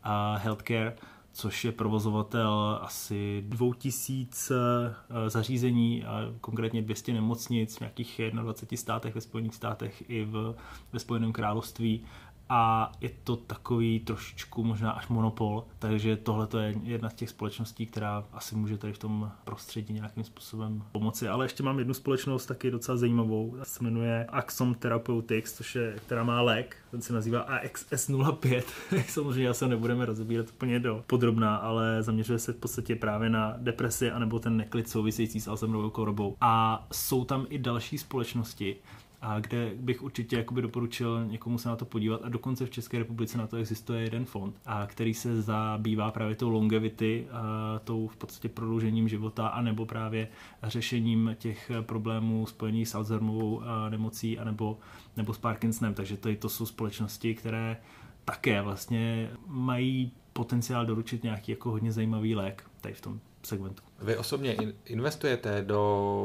a 0.02 0.36
Healthcare, 0.36 0.96
což 1.36 1.64
je 1.64 1.72
provozovatel 1.72 2.78
asi 2.82 3.44
2000 3.46 4.54
eh, 4.54 5.30
zařízení, 5.30 6.04
a 6.04 6.32
konkrétně 6.40 6.82
200 6.82 7.12
nemocnic 7.12 7.76
v 7.76 7.80
nějakých 7.80 8.20
21 8.32 8.76
státech 8.76 9.14
ve 9.14 9.20
Spojených 9.20 9.54
státech 9.54 10.10
i 10.10 10.24
v, 10.24 10.54
ve 10.92 10.98
Spojeném 10.98 11.32
království 11.32 12.04
a 12.48 12.92
je 13.00 13.10
to 13.24 13.36
takový 13.36 14.00
trošičku 14.00 14.64
možná 14.64 14.90
až 14.90 15.08
monopol, 15.08 15.64
takže 15.78 16.16
tohle 16.16 16.48
je 16.60 16.74
jedna 16.82 17.10
z 17.10 17.14
těch 17.14 17.30
společností, 17.30 17.86
která 17.86 18.24
asi 18.32 18.56
může 18.56 18.78
tady 18.78 18.92
v 18.92 18.98
tom 18.98 19.32
prostředí 19.44 19.92
nějakým 19.92 20.24
způsobem 20.24 20.82
pomoci. 20.92 21.28
Ale 21.28 21.44
ještě 21.44 21.62
mám 21.62 21.78
jednu 21.78 21.94
společnost 21.94 22.46
taky 22.46 22.70
docela 22.70 22.96
zajímavou, 22.96 23.56
se 23.62 23.84
jmenuje 23.84 24.26
Axom 24.28 24.74
Therapeutics, 24.74 25.56
což 25.56 25.74
je, 25.74 25.96
která 26.06 26.24
má 26.24 26.40
lék, 26.40 26.76
ten 26.90 27.02
se 27.02 27.12
nazývá 27.12 27.60
AXS05. 27.60 28.62
Samozřejmě 29.08 29.54
se 29.54 29.68
nebudeme 29.68 30.06
rozebírat 30.06 30.50
úplně 30.50 30.80
do 30.80 31.04
podrobná, 31.06 31.56
ale 31.56 32.02
zaměřuje 32.02 32.38
se 32.38 32.52
v 32.52 32.56
podstatě 32.56 32.96
právě 32.96 33.30
na 33.30 33.54
depresi 33.58 34.10
anebo 34.10 34.38
ten 34.38 34.56
neklid 34.56 34.88
související 34.88 35.40
s 35.40 35.48
Alzheimerovou 35.48 35.90
chorobou. 35.90 36.36
A 36.40 36.86
jsou 36.92 37.24
tam 37.24 37.46
i 37.48 37.58
další 37.58 37.98
společnosti, 37.98 38.76
a 39.20 39.40
kde 39.40 39.72
bych 39.76 40.02
určitě 40.02 40.36
jakoby 40.36 40.62
doporučil 40.62 41.26
někomu 41.26 41.58
se 41.58 41.68
na 41.68 41.76
to 41.76 41.84
podívat. 41.84 42.20
A 42.24 42.28
dokonce 42.28 42.66
v 42.66 42.70
České 42.70 42.98
republice 42.98 43.38
na 43.38 43.46
to 43.46 43.56
existuje 43.56 44.02
jeden 44.02 44.24
fond, 44.24 44.60
a 44.66 44.86
který 44.86 45.14
se 45.14 45.42
zabývá 45.42 46.10
právě 46.10 46.36
tou 46.36 46.50
longevity, 46.50 47.26
a 47.32 47.78
tou 47.78 48.06
v 48.06 48.16
podstatě 48.16 48.48
prodloužením 48.48 49.08
života 49.08 49.48
a 49.48 49.62
nebo 49.62 49.86
právě 49.86 50.28
řešením 50.62 51.36
těch 51.38 51.70
problémů 51.80 52.46
spojených 52.46 52.88
s 52.88 52.94
Alzheimerovou 52.94 53.62
nemocí 53.88 54.38
a 54.38 54.44
nebo, 54.44 54.78
nebo 55.16 55.34
s 55.34 55.38
Parkinsonem, 55.38 55.94
takže 55.94 56.16
tady 56.16 56.36
to 56.36 56.48
jsou 56.48 56.66
společnosti, 56.66 57.34
které 57.34 57.76
také 58.24 58.62
vlastně 58.62 59.30
mají 59.46 60.12
potenciál 60.32 60.86
doručit 60.86 61.22
nějaký 61.22 61.52
jako 61.52 61.70
hodně 61.70 61.92
zajímavý 61.92 62.34
lék 62.34 62.70
tady 62.80 62.94
v 62.94 63.00
tom 63.00 63.20
segmentu. 63.46 63.82
Vy 64.02 64.16
osobně 64.16 64.56
investujete 64.84 65.62
do 65.62 65.80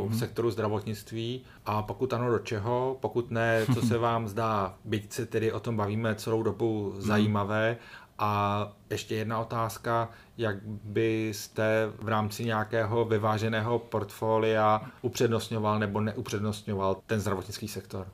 mm-hmm. 0.05 0.19
sektoru 0.19 0.51
zdravotnictví 0.51 1.41
a 1.65 1.81
pokud 1.81 2.13
ano, 2.13 2.31
do 2.31 2.39
čeho? 2.39 2.97
Pokud 2.99 3.31
ne, 3.31 3.65
co 3.73 3.81
se 3.81 3.97
vám 4.07 4.27
zdá, 4.27 4.75
byť 4.85 5.13
se 5.13 5.25
tedy 5.25 5.51
o 5.51 5.59
tom 5.59 5.77
bavíme 5.77 6.15
celou 6.15 6.43
dobu, 6.43 6.93
mm-hmm. 6.95 7.01
zajímavé. 7.01 7.77
A 8.23 8.71
ještě 8.89 9.15
jedna 9.15 9.39
otázka, 9.39 10.09
jak 10.37 10.55
byste 10.83 11.91
v 11.99 12.07
rámci 12.07 12.45
nějakého 12.45 13.05
vyváženého 13.05 13.79
portfolia 13.79 14.81
upřednostňoval 15.01 15.79
nebo 15.79 16.01
neupřednostňoval 16.01 16.97
ten 17.07 17.19
zdravotnický 17.19 17.67
sektor? 17.67 18.07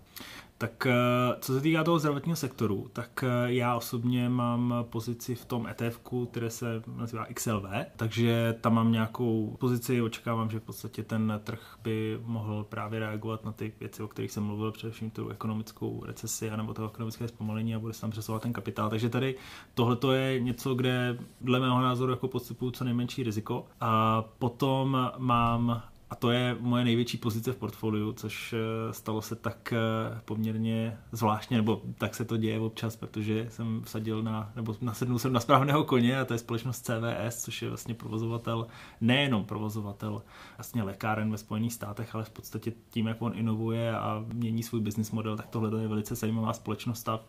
Tak 0.57 0.85
eh, 0.85 0.93
co 1.39 1.53
se 1.53 1.61
týká 1.61 1.83
toho 1.83 1.99
zdravotního 1.99 2.35
sektoru, 2.35 2.89
tak 2.93 3.23
eh, 3.23 3.53
já 3.53 3.75
osobně 3.75 4.29
mám 4.29 4.73
pozici 4.89 5.35
v 5.35 5.45
tom 5.45 5.67
ETF, 5.67 5.99
které 6.31 6.49
se 6.49 6.83
nazývá 6.95 7.25
XLV, 7.33 7.65
takže 7.95 8.55
tam 8.61 8.73
mám 8.73 8.91
nějakou 8.91 9.55
pozici, 9.59 10.01
očekávám, 10.01 10.49
že 10.49 10.59
v 10.59 10.63
podstatě 10.63 11.03
ten 11.03 11.41
trh 11.43 11.77
by 11.83 12.19
mohl 12.25 12.63
právě 12.69 12.99
reagovat 12.99 13.45
na 13.45 13.51
ty 13.51 13.73
věci, 13.79 14.03
o 14.03 14.07
kterých 14.07 14.31
jsem 14.31 14.43
mluvil, 14.43 14.71
především 14.71 15.09
tu 15.09 15.29
ekonomickou 15.29 16.03
recesi 16.05 16.51
nebo 16.55 16.73
to 16.73 16.89
ekonomické 16.89 17.27
zpomalení 17.27 17.75
a 17.75 17.79
bude 17.79 17.93
se 17.93 18.01
tam 18.01 18.11
přesouvat 18.11 18.41
ten 18.41 18.53
kapitál. 18.53 18.89
Takže 18.89 19.09
tady 19.09 19.35
tohle 19.73 20.17
je 20.17 20.39
něco, 20.39 20.75
kde 20.75 21.17
dle 21.41 21.59
mého 21.59 21.81
názoru 21.81 22.11
jako 22.11 22.27
podstupuju 22.27 22.71
co 22.71 22.83
nejmenší 22.83 23.23
riziko. 23.23 23.65
A 23.81 24.23
potom 24.39 25.11
mám 25.17 25.83
a 26.09 26.15
to 26.15 26.31
je 26.31 26.57
moje 26.59 26.83
největší 26.83 27.17
pozice 27.17 27.51
v 27.51 27.55
portfoliu, 27.55 28.13
což 28.13 28.53
eh, 28.53 28.93
stalo 28.93 29.21
se 29.21 29.35
tak 29.35 29.73
eh, 29.73 30.21
poměrně 30.25 30.97
zvláštně, 31.11 31.57
nebo 31.57 31.81
tak 31.97 32.15
se 32.15 32.25
to 32.25 32.37
děje 32.37 32.59
občas, 32.59 32.95
protože 32.95 33.47
jsem 33.49 33.81
vsadil 33.83 34.23
na, 34.23 34.51
nebo 34.55 34.75
nasednul 34.81 35.19
jsem 35.19 35.33
na 35.33 35.39
správného 35.39 35.83
koně 35.83 36.19
a 36.19 36.25
to 36.25 36.33
je 36.33 36.37
společnost 36.37 36.85
CVS, 36.85 37.43
což 37.43 37.61
je 37.61 37.67
vlastně 37.67 37.93
provozovatel, 37.93 38.67
nejenom 39.01 39.45
provozovatel 39.45 40.21
vlastně 40.57 40.83
lékáren 40.83 41.31
ve 41.31 41.37
Spojených 41.37 41.73
státech, 41.73 42.15
ale 42.15 42.23
v 42.23 42.29
podstatě 42.29 42.73
tím, 42.89 43.07
jak 43.07 43.21
on 43.21 43.31
inovuje 43.35 43.97
a 43.97 44.25
mění 44.33 44.63
svůj 44.63 44.81
business 44.81 45.11
model, 45.11 45.37
tak 45.37 45.47
tohle 45.47 45.81
je 45.81 45.87
velice 45.87 46.15
zajímavá 46.15 46.53
společnost 46.53 47.09
a 47.09 47.19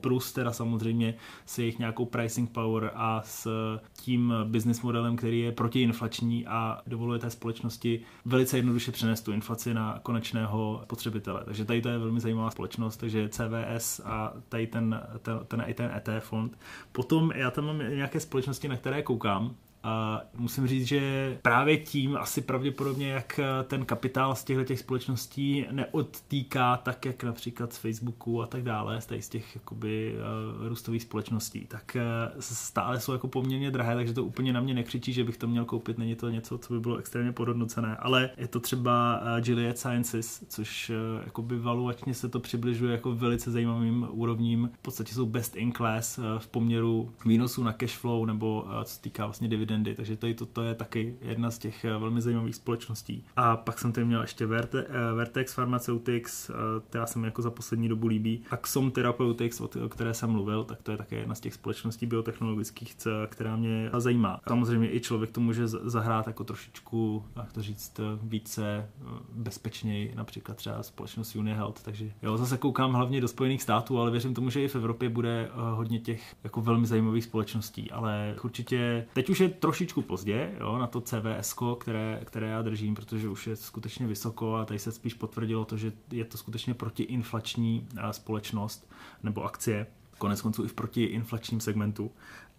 plus 0.00 0.32
teda 0.32 0.52
samozřejmě 0.52 1.14
s 1.46 1.58
jejich 1.58 1.78
nějakou 1.78 2.04
pricing 2.04 2.50
power 2.50 2.90
a 2.94 3.22
s 3.24 3.48
tím 3.92 4.34
business 4.44 4.82
modelem, 4.82 5.16
který 5.16 5.40
je 5.40 5.52
protiinflační 5.52 6.46
a 6.46 6.82
dovoluje 6.86 7.18
té 7.18 7.30
společnosti 7.30 8.00
velice 8.24 8.58
jednoduše 8.58 8.92
přenést 8.92 9.20
tu 9.20 9.32
inflaci 9.32 9.74
na 9.74 9.98
konečného 10.02 10.84
potřebitele. 10.86 11.44
Takže 11.44 11.64
tady 11.64 11.82
to 11.82 11.88
je 11.88 11.98
velmi 11.98 12.20
zajímavá 12.20 12.50
společnost, 12.50 12.96
takže 12.96 13.28
CVS 13.28 14.00
a 14.04 14.32
tady 14.48 14.66
ten, 14.66 15.02
ten, 15.22 15.38
ten, 15.48 15.64
ten 15.74 15.90
ETF 15.96 16.26
fond. 16.28 16.58
Potom 16.92 17.32
já 17.34 17.50
tam 17.50 17.64
mám 17.64 17.78
nějaké 17.78 18.20
společnosti, 18.20 18.68
na 18.68 18.76
které 18.76 19.02
koukám, 19.02 19.54
a 19.82 20.20
musím 20.36 20.66
říct, 20.66 20.86
že 20.86 21.38
právě 21.42 21.76
tím 21.76 22.16
asi 22.16 22.40
pravděpodobně, 22.40 23.08
jak 23.08 23.40
ten 23.64 23.84
kapitál 23.84 24.34
z 24.34 24.44
těchto 24.44 24.64
těch 24.64 24.78
společností 24.78 25.66
neodtýká 25.70 26.76
tak, 26.76 27.04
jak 27.04 27.24
například 27.24 27.72
z 27.72 27.76
Facebooku 27.78 28.42
a 28.42 28.46
tak 28.46 28.62
dále, 28.62 29.00
z, 29.00 29.08
z 29.20 29.28
těch 29.28 29.54
jakoby 29.54 30.14
uh, 30.60 30.68
růstových 30.68 31.02
společností, 31.02 31.66
tak 31.66 31.96
uh, 31.96 32.40
stále 32.40 33.00
jsou 33.00 33.12
jako 33.12 33.28
poměrně 33.28 33.70
drahé, 33.70 33.94
takže 33.94 34.12
to 34.12 34.24
úplně 34.24 34.52
na 34.52 34.60
mě 34.60 34.74
nekřičí, 34.74 35.12
že 35.12 35.24
bych 35.24 35.36
to 35.36 35.48
měl 35.48 35.64
koupit, 35.64 35.98
není 35.98 36.14
to 36.14 36.30
něco, 36.30 36.58
co 36.58 36.72
by 36.72 36.80
bylo 36.80 36.96
extrémně 36.96 37.32
podhodnocené, 37.32 37.96
ale 37.96 38.30
je 38.36 38.48
to 38.48 38.60
třeba 38.60 39.22
Gilead 39.40 39.78
Sciences, 39.78 40.44
což 40.48 40.92
jakoby 41.24 41.58
valuačně 41.58 42.14
se 42.14 42.28
to 42.28 42.40
přibližuje 42.40 42.92
jako 42.92 43.14
velice 43.14 43.50
zajímavým 43.50 44.06
úrovním, 44.10 44.70
v 44.74 44.78
podstatě 44.78 45.14
jsou 45.14 45.26
best 45.26 45.56
in 45.56 45.72
class 45.72 46.18
v 46.38 46.46
poměru 46.46 47.12
výnosů 47.26 47.62
na 47.62 47.72
cash 47.72 47.96
flow 47.96 48.24
nebo 48.24 48.66
co 48.84 48.94
se 48.94 49.00
týká 49.00 49.24
vlastně 49.26 49.48
dividend 49.48 49.67
dividendy, 49.68 49.94
takže 49.94 50.16
tady 50.16 50.34
to, 50.34 50.46
to 50.46 50.62
je 50.62 50.74
taky 50.74 51.16
jedna 51.22 51.50
z 51.50 51.58
těch 51.58 51.84
eh, 51.84 51.98
velmi 51.98 52.20
zajímavých 52.20 52.54
společností. 52.54 53.24
A 53.36 53.56
pak 53.56 53.78
jsem 53.78 53.92
tady 53.92 54.04
měl 54.04 54.20
ještě 54.20 54.46
Verte, 54.46 54.84
uh, 54.84 55.16
Vertex 55.16 55.54
Pharmaceutics, 55.54 56.50
uh, 56.50 56.56
která 56.88 57.06
se 57.06 57.18
mi 57.18 57.26
jako 57.26 57.42
za 57.42 57.50
poslední 57.50 57.88
dobu 57.88 58.06
líbí. 58.06 58.42
Axom 58.50 58.90
Therapeutics, 58.90 59.60
o, 59.60 59.68
o 59.84 59.88
které 59.88 60.14
jsem 60.14 60.30
mluvil, 60.30 60.64
tak 60.64 60.82
to 60.82 60.90
je 60.90 60.96
také 60.96 61.16
jedna 61.16 61.34
z 61.34 61.40
těch 61.40 61.54
společností 61.54 62.06
biotechnologických, 62.06 62.96
která 63.28 63.56
mě 63.56 63.90
zajímá. 63.98 64.40
Samozřejmě 64.48 64.94
i 64.94 65.00
člověk 65.00 65.30
to 65.30 65.40
může 65.40 65.68
zahrát 65.68 66.26
jako 66.26 66.44
trošičku, 66.44 67.24
jak 67.36 67.52
to 67.52 67.62
říct, 67.62 68.00
více 68.22 68.90
bezpečněji, 69.32 70.14
například 70.14 70.56
třeba 70.56 70.82
společnost 70.82 71.36
Unihealth, 71.36 71.82
takže 71.82 72.12
jo, 72.22 72.36
zase 72.36 72.58
koukám 72.58 72.92
hlavně 72.92 73.20
do 73.20 73.28
Spojených 73.28 73.62
států, 73.62 73.98
ale 74.00 74.10
věřím 74.10 74.34
tomu, 74.34 74.50
že 74.50 74.62
i 74.62 74.68
v 74.68 74.76
Evropě 74.76 75.08
bude 75.08 75.50
hodně 75.74 75.98
těch 75.98 76.36
jako 76.44 76.60
velmi 76.60 76.86
zajímavých 76.86 77.24
společností, 77.24 77.90
ale 77.90 78.36
určitě 78.44 79.06
teď 79.12 79.30
už 79.30 79.40
je 79.40 79.48
trošičku 79.58 80.02
pozdě 80.02 80.54
jo, 80.60 80.78
na 80.78 80.86
to 80.86 81.00
CVS, 81.00 81.54
které, 81.78 82.20
které 82.24 82.48
já 82.48 82.62
držím, 82.62 82.94
protože 82.94 83.28
už 83.28 83.46
je 83.46 83.56
skutečně 83.56 84.06
vysoko 84.06 84.56
a 84.56 84.64
tady 84.64 84.78
se 84.78 84.92
spíš 84.92 85.14
potvrdilo 85.14 85.64
to, 85.64 85.76
že 85.76 85.92
je 86.10 86.24
to 86.24 86.38
skutečně 86.38 86.74
protiinflační 86.74 87.88
eh, 87.96 88.12
společnost 88.12 88.90
nebo 89.22 89.44
akcie, 89.44 89.86
konec 90.18 90.42
konců 90.42 90.64
i 90.64 90.68
v 90.68 90.74
protiinflačním 90.74 91.60
segmentu. 91.60 92.10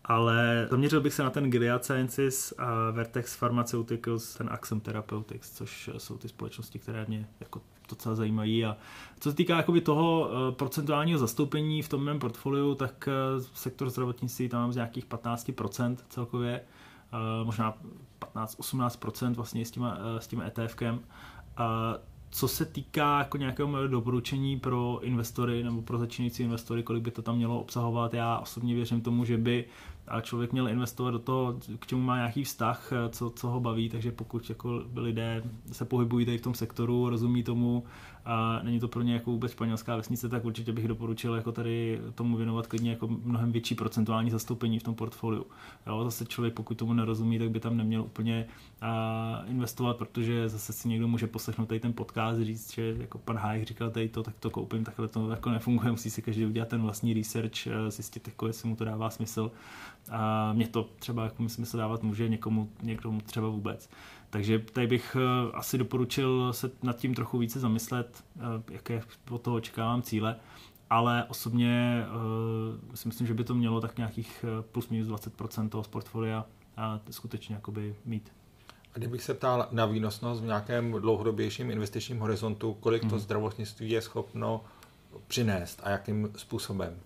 Ale 0.04 0.68
zaměřil 0.70 1.02
bych 1.02 1.14
se 1.14 1.24
na 1.24 1.30
ten 1.30 1.52
Gilead 1.52 1.86
Sciences 1.86 2.54
a 2.58 2.92
Vertex 2.92 3.38
Pharmaceuticals, 3.38 4.36
ten 4.36 4.50
Axum 4.52 4.80
Therapeutics, 4.80 5.52
což 5.52 5.90
jsou 5.98 6.18
ty 6.18 6.28
společnosti, 6.28 6.80
které 6.80 7.06
mě 7.08 7.28
jako 7.40 7.62
docela 7.90 8.16
zajímají. 8.16 8.66
A 8.66 8.78
co 9.20 9.30
se 9.30 9.36
týká 9.36 9.58
jakoby 9.58 9.82
toho 9.82 10.30
eh, 10.30 10.52
procentuálního 10.52 11.20
zastoupení 11.20 11.82
v 11.82 11.90
tom 11.90 12.04
mém 12.04 12.20
portfoliu, 12.20 12.76
tak 12.76 13.08
eh, 13.08 13.42
sektor 13.54 13.90
zdravotnictví 13.90 14.50
tam 14.50 14.62
mám 14.62 14.72
z 14.72 14.76
nějakých 14.76 15.06
15% 15.06 15.98
celkově 16.10 16.62
možná 17.44 17.78
15-18% 18.20 19.34
vlastně 19.34 19.66
s 19.66 19.72
tím, 19.72 19.84
eh, 19.86 20.22
s 20.22 20.28
tím 20.28 20.42
ETFkem. 20.42 21.00
A 21.58 21.96
co 22.32 22.48
se 22.48 22.66
týká 22.66 23.20
jako 23.20 23.38
nějakého 23.38 23.88
doporučení 23.88 24.60
pro 24.60 25.00
investory 25.02 25.64
nebo 25.64 25.82
pro 25.82 25.98
začínající 25.98 26.44
investory, 26.44 26.84
kolik 26.84 27.04
by 27.04 27.12
to 27.12 27.22
tam 27.22 27.36
mělo 27.36 27.60
obsahovat, 27.62 28.14
já 28.14 28.38
osobně 28.38 28.76
věřím 28.76 29.02
tomu, 29.02 29.26
že 29.26 29.38
by 29.38 29.66
člověk 30.22 30.52
měl 30.52 30.68
investovat 30.68 31.12
do 31.12 31.20
toho, 31.20 31.60
k 31.80 31.88
čemu 31.88 32.02
má 32.02 32.16
nějaký 32.16 32.44
vztah, 32.44 32.92
eh, 32.92 33.10
co, 33.10 33.30
co 33.30 33.48
ho 33.48 33.60
baví, 33.60 33.90
takže 33.90 34.12
pokud 34.12 34.50
jako 34.50 34.84
lidé 34.96 35.44
se 35.72 35.86
pohybují 35.86 36.26
tady 36.26 36.38
v 36.38 36.42
tom 36.42 36.54
sektoru, 36.54 37.10
rozumí 37.10 37.44
tomu, 37.44 37.84
a 38.26 38.60
není 38.64 38.80
to 38.80 38.88
pro 38.88 39.02
ně 39.02 39.14
jako 39.14 39.32
vůbec 39.32 39.52
španělská 39.52 39.96
vesnice, 39.96 40.30
tak 40.30 40.46
určitě 40.46 40.72
bych 40.72 40.88
doporučil 40.88 41.36
jako 41.36 41.52
tady 41.52 42.02
tomu 42.16 42.38
věnovat 42.38 42.68
klidně 42.68 42.92
jako 42.92 43.08
mnohem 43.08 43.52
větší 43.52 43.76
procentuální 43.76 44.32
zastoupení 44.32 44.80
v 44.80 44.84
tom 44.84 44.96
portfoliu. 44.96 45.46
Jo, 45.88 46.04
zase 46.04 46.26
člověk, 46.26 46.54
pokud 46.54 46.78
tomu 46.78 46.94
nerozumí, 46.94 47.40
tak 47.40 47.50
by 47.50 47.60
tam 47.60 47.78
neměl 47.78 48.02
úplně 48.02 48.48
a, 48.82 49.44
investovat, 49.48 49.98
protože 49.98 50.50
zase 50.50 50.74
si 50.74 50.88
někdo 50.88 51.08
může 51.08 51.28
poslechnout 51.28 51.66
tady 51.66 51.80
ten 51.80 51.94
podcast, 51.94 52.42
říct, 52.42 52.74
že 52.74 52.96
jako 53.00 53.18
pan 53.18 53.38
Hájek 53.38 53.68
říkal 53.68 53.90
tady 53.90 54.10
to, 54.10 54.24
tak 54.24 54.36
to 54.40 54.50
koupím, 54.50 54.84
takhle 54.84 55.08
to 55.08 55.30
jako 55.30 55.50
nefunguje, 55.50 55.92
musí 55.92 56.10
si 56.10 56.22
každý 56.22 56.46
udělat 56.46 56.70
ten 56.70 56.82
vlastní 56.82 57.14
research, 57.14 57.68
zjistit, 57.90 58.28
jako, 58.28 58.48
jestli 58.48 58.70
mu 58.70 58.76
to 58.76 58.86
dává 58.86 59.10
smysl. 59.10 59.52
A 60.12 60.54
mě 60.54 60.68
to 60.68 60.90
třeba 61.00 61.24
jako 61.24 61.50
smysl 61.50 61.78
dávat 61.78 62.04
může, 62.04 62.30
někomu, 62.30 62.70
někomu 62.82 63.22
třeba 63.22 63.48
vůbec. 63.48 63.90
Takže 64.30 64.60
tady 64.60 64.88
bych 64.88 65.18
eh, 65.20 65.52
asi 65.54 65.78
doporučil 65.78 66.54
se 66.54 66.72
nad 66.84 66.98
tím 66.98 67.14
trochu 67.14 67.38
více 67.38 67.60
zamyslet, 67.60 68.24
eh, 68.38 68.42
jaké 68.72 69.02
od 69.30 69.42
toho 69.42 69.56
očekávám 69.56 70.02
cíle, 70.02 70.36
ale 70.90 71.24
osobně 71.24 72.06
uh, 72.90 72.96
si 72.96 73.08
myslím, 73.08 73.28
že 73.28 73.34
by 73.34 73.44
to 73.44 73.56
mělo 73.56 73.82
tak 73.82 73.98
nějakých 73.98 74.46
plus 74.72 74.90
minus 74.90 75.08
20% 75.08 75.70
toho 75.70 75.84
z 75.84 75.88
portfolia 75.88 76.46
a 76.78 77.00
skutečně 77.10 77.56
jakoby 77.56 77.96
mít. 78.06 78.32
A 78.96 78.98
kdybych 78.98 79.24
se 79.24 79.34
ptal 79.34 79.68
na 79.72 79.86
výnosnost 79.86 80.42
v 80.42 80.46
nějakém 80.46 80.92
dlouhodobějším 80.92 81.72
investičním 81.72 82.20
horizontu, 82.20 82.74
kolik 82.74 83.02
to 83.02 83.08
hmm. 83.08 83.20
zdravotnictví 83.20 83.90
je 83.90 84.02
schopno 84.02 84.64
přinést 85.28 85.82
a 85.84 85.90
jakým 85.90 86.30
způsobem? 86.36 87.00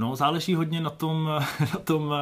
No, 0.00 0.16
záleží 0.16 0.54
hodně 0.54 0.80
na 0.80 0.90
tom, 0.90 1.24
na 1.60 1.80
tom, 1.84 2.14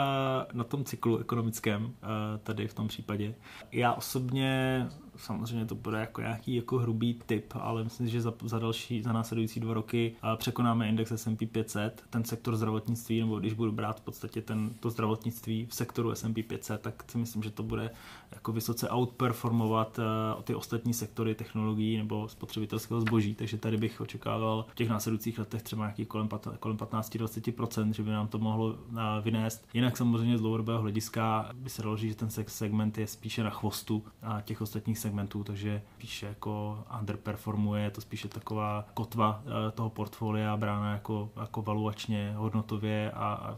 na 0.52 0.64
tom 0.64 0.84
cyklu 0.84 1.18
ekonomickém, 1.18 1.94
eh, 2.02 2.38
tady 2.38 2.68
v 2.68 2.74
tom 2.74 2.88
případě. 2.88 3.34
Já 3.72 3.92
osobně 3.92 4.86
samozřejmě 5.18 5.66
to 5.66 5.74
bude 5.74 6.00
jako 6.00 6.20
nějaký 6.20 6.54
jako 6.54 6.78
hrubý 6.78 7.20
typ, 7.26 7.52
ale 7.54 7.85
myslím, 7.85 8.09
že 8.09 8.20
za, 8.20 8.35
za 8.44 8.59
další, 8.59 9.02
za 9.02 9.12
následující 9.12 9.61
dva 9.61 9.74
roky 9.74 10.14
překonáme 10.37 10.88
index 10.88 11.12
S&P 11.12 11.46
500, 11.46 12.04
ten 12.11 12.24
sektor 12.24 12.57
zdravotnictví, 12.57 13.20
nebo 13.20 13.38
když 13.38 13.52
budu 13.52 13.72
brát 13.72 14.00
v 14.00 14.04
podstatě 14.04 14.42
ten, 14.42 14.70
to 14.81 14.90
zdravotnictví 14.90 15.66
v 15.66 15.74
sektoru 15.74 16.11
S&P 16.11 16.42
500, 16.42 16.81
tak 16.81 17.11
si 17.11 17.18
myslím, 17.18 17.42
že 17.42 17.50
to 17.50 17.62
bude 17.62 17.90
jako 18.33 18.52
vysoce 18.52 18.88
outperformovat 18.90 19.98
uh, 19.98 20.42
ty 20.42 20.54
ostatní 20.54 20.94
sektory 20.94 21.35
technologií 21.35 21.96
nebo 21.96 22.28
spotřebitelského 22.28 23.00
zboží, 23.00 23.35
takže 23.35 23.59
tady 23.59 23.76
bych 23.76 24.00
očekával 24.00 24.66
v 24.68 24.74
těch 24.74 24.88
následujících 24.88 25.38
letech 25.38 25.62
třeba 25.62 25.85
nějaký 25.85 26.07
kolem, 26.07 26.28
kolem 26.61 26.76
15-20%, 26.76 27.92
že 27.92 28.02
by 28.02 28.11
nám 28.11 28.28
to 28.28 28.38
mohlo 28.38 28.66
uh, 28.66 28.98
vynést. 29.22 29.68
Jinak 29.74 29.96
samozřejmě 29.96 30.38
z 30.38 30.40
dlouhodobého 30.40 30.81
hlediska 30.81 31.50
by 31.54 31.70
se 31.70 31.83
dalo 31.83 31.96
říct, 31.96 32.11
že 32.11 32.16
ten 32.16 32.31
segment 32.46 32.98
je 32.98 33.07
spíše 33.07 33.42
na 33.42 33.50
chvostu 33.50 34.04
a 34.22 34.40
těch 34.40 34.61
ostatních 34.61 34.98
segmentů, 35.08 35.44
takže 35.44 35.82
spíše 35.94 36.26
jako 36.26 36.84
underperformuje, 37.00 37.82
je 37.82 37.90
to 37.90 38.00
spíše 38.00 38.28
taková 38.28 38.84
kotva 38.94 39.42
uh, 39.44 39.52
toho 39.74 39.90
portfolia 39.90 40.56
brána 40.56 40.92
jako, 40.92 41.30
jako 41.40 41.62
valuačně, 41.62 42.32
hodnotově 42.36 43.10
a, 43.10 43.16
a 43.16 43.56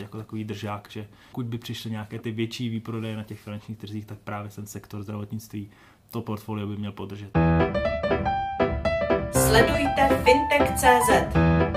jako 0.00 0.16
takový 0.16 0.44
držák, 0.44 0.88
že 0.90 1.06
pokud 1.30 1.46
by 1.46 1.58
přišly 1.58 1.90
nějaké 1.90 2.18
ty 2.18 2.30
větší 2.30 2.68
výprodeje 2.68 3.16
na 3.16 3.22
těch 3.22 3.40
finančních 3.40 3.78
trzích, 3.78 4.06
tak 4.06 4.18
právě 4.18 4.50
ten 4.50 4.66
sektor 4.66 5.02
zdravotnictví 5.02 5.70
to 6.10 6.20
portfolio 6.20 6.66
by 6.66 6.76
měl 6.76 6.92
podržet. 6.92 7.30
Sledujte 9.32 10.22
fintech.cz 10.24 11.67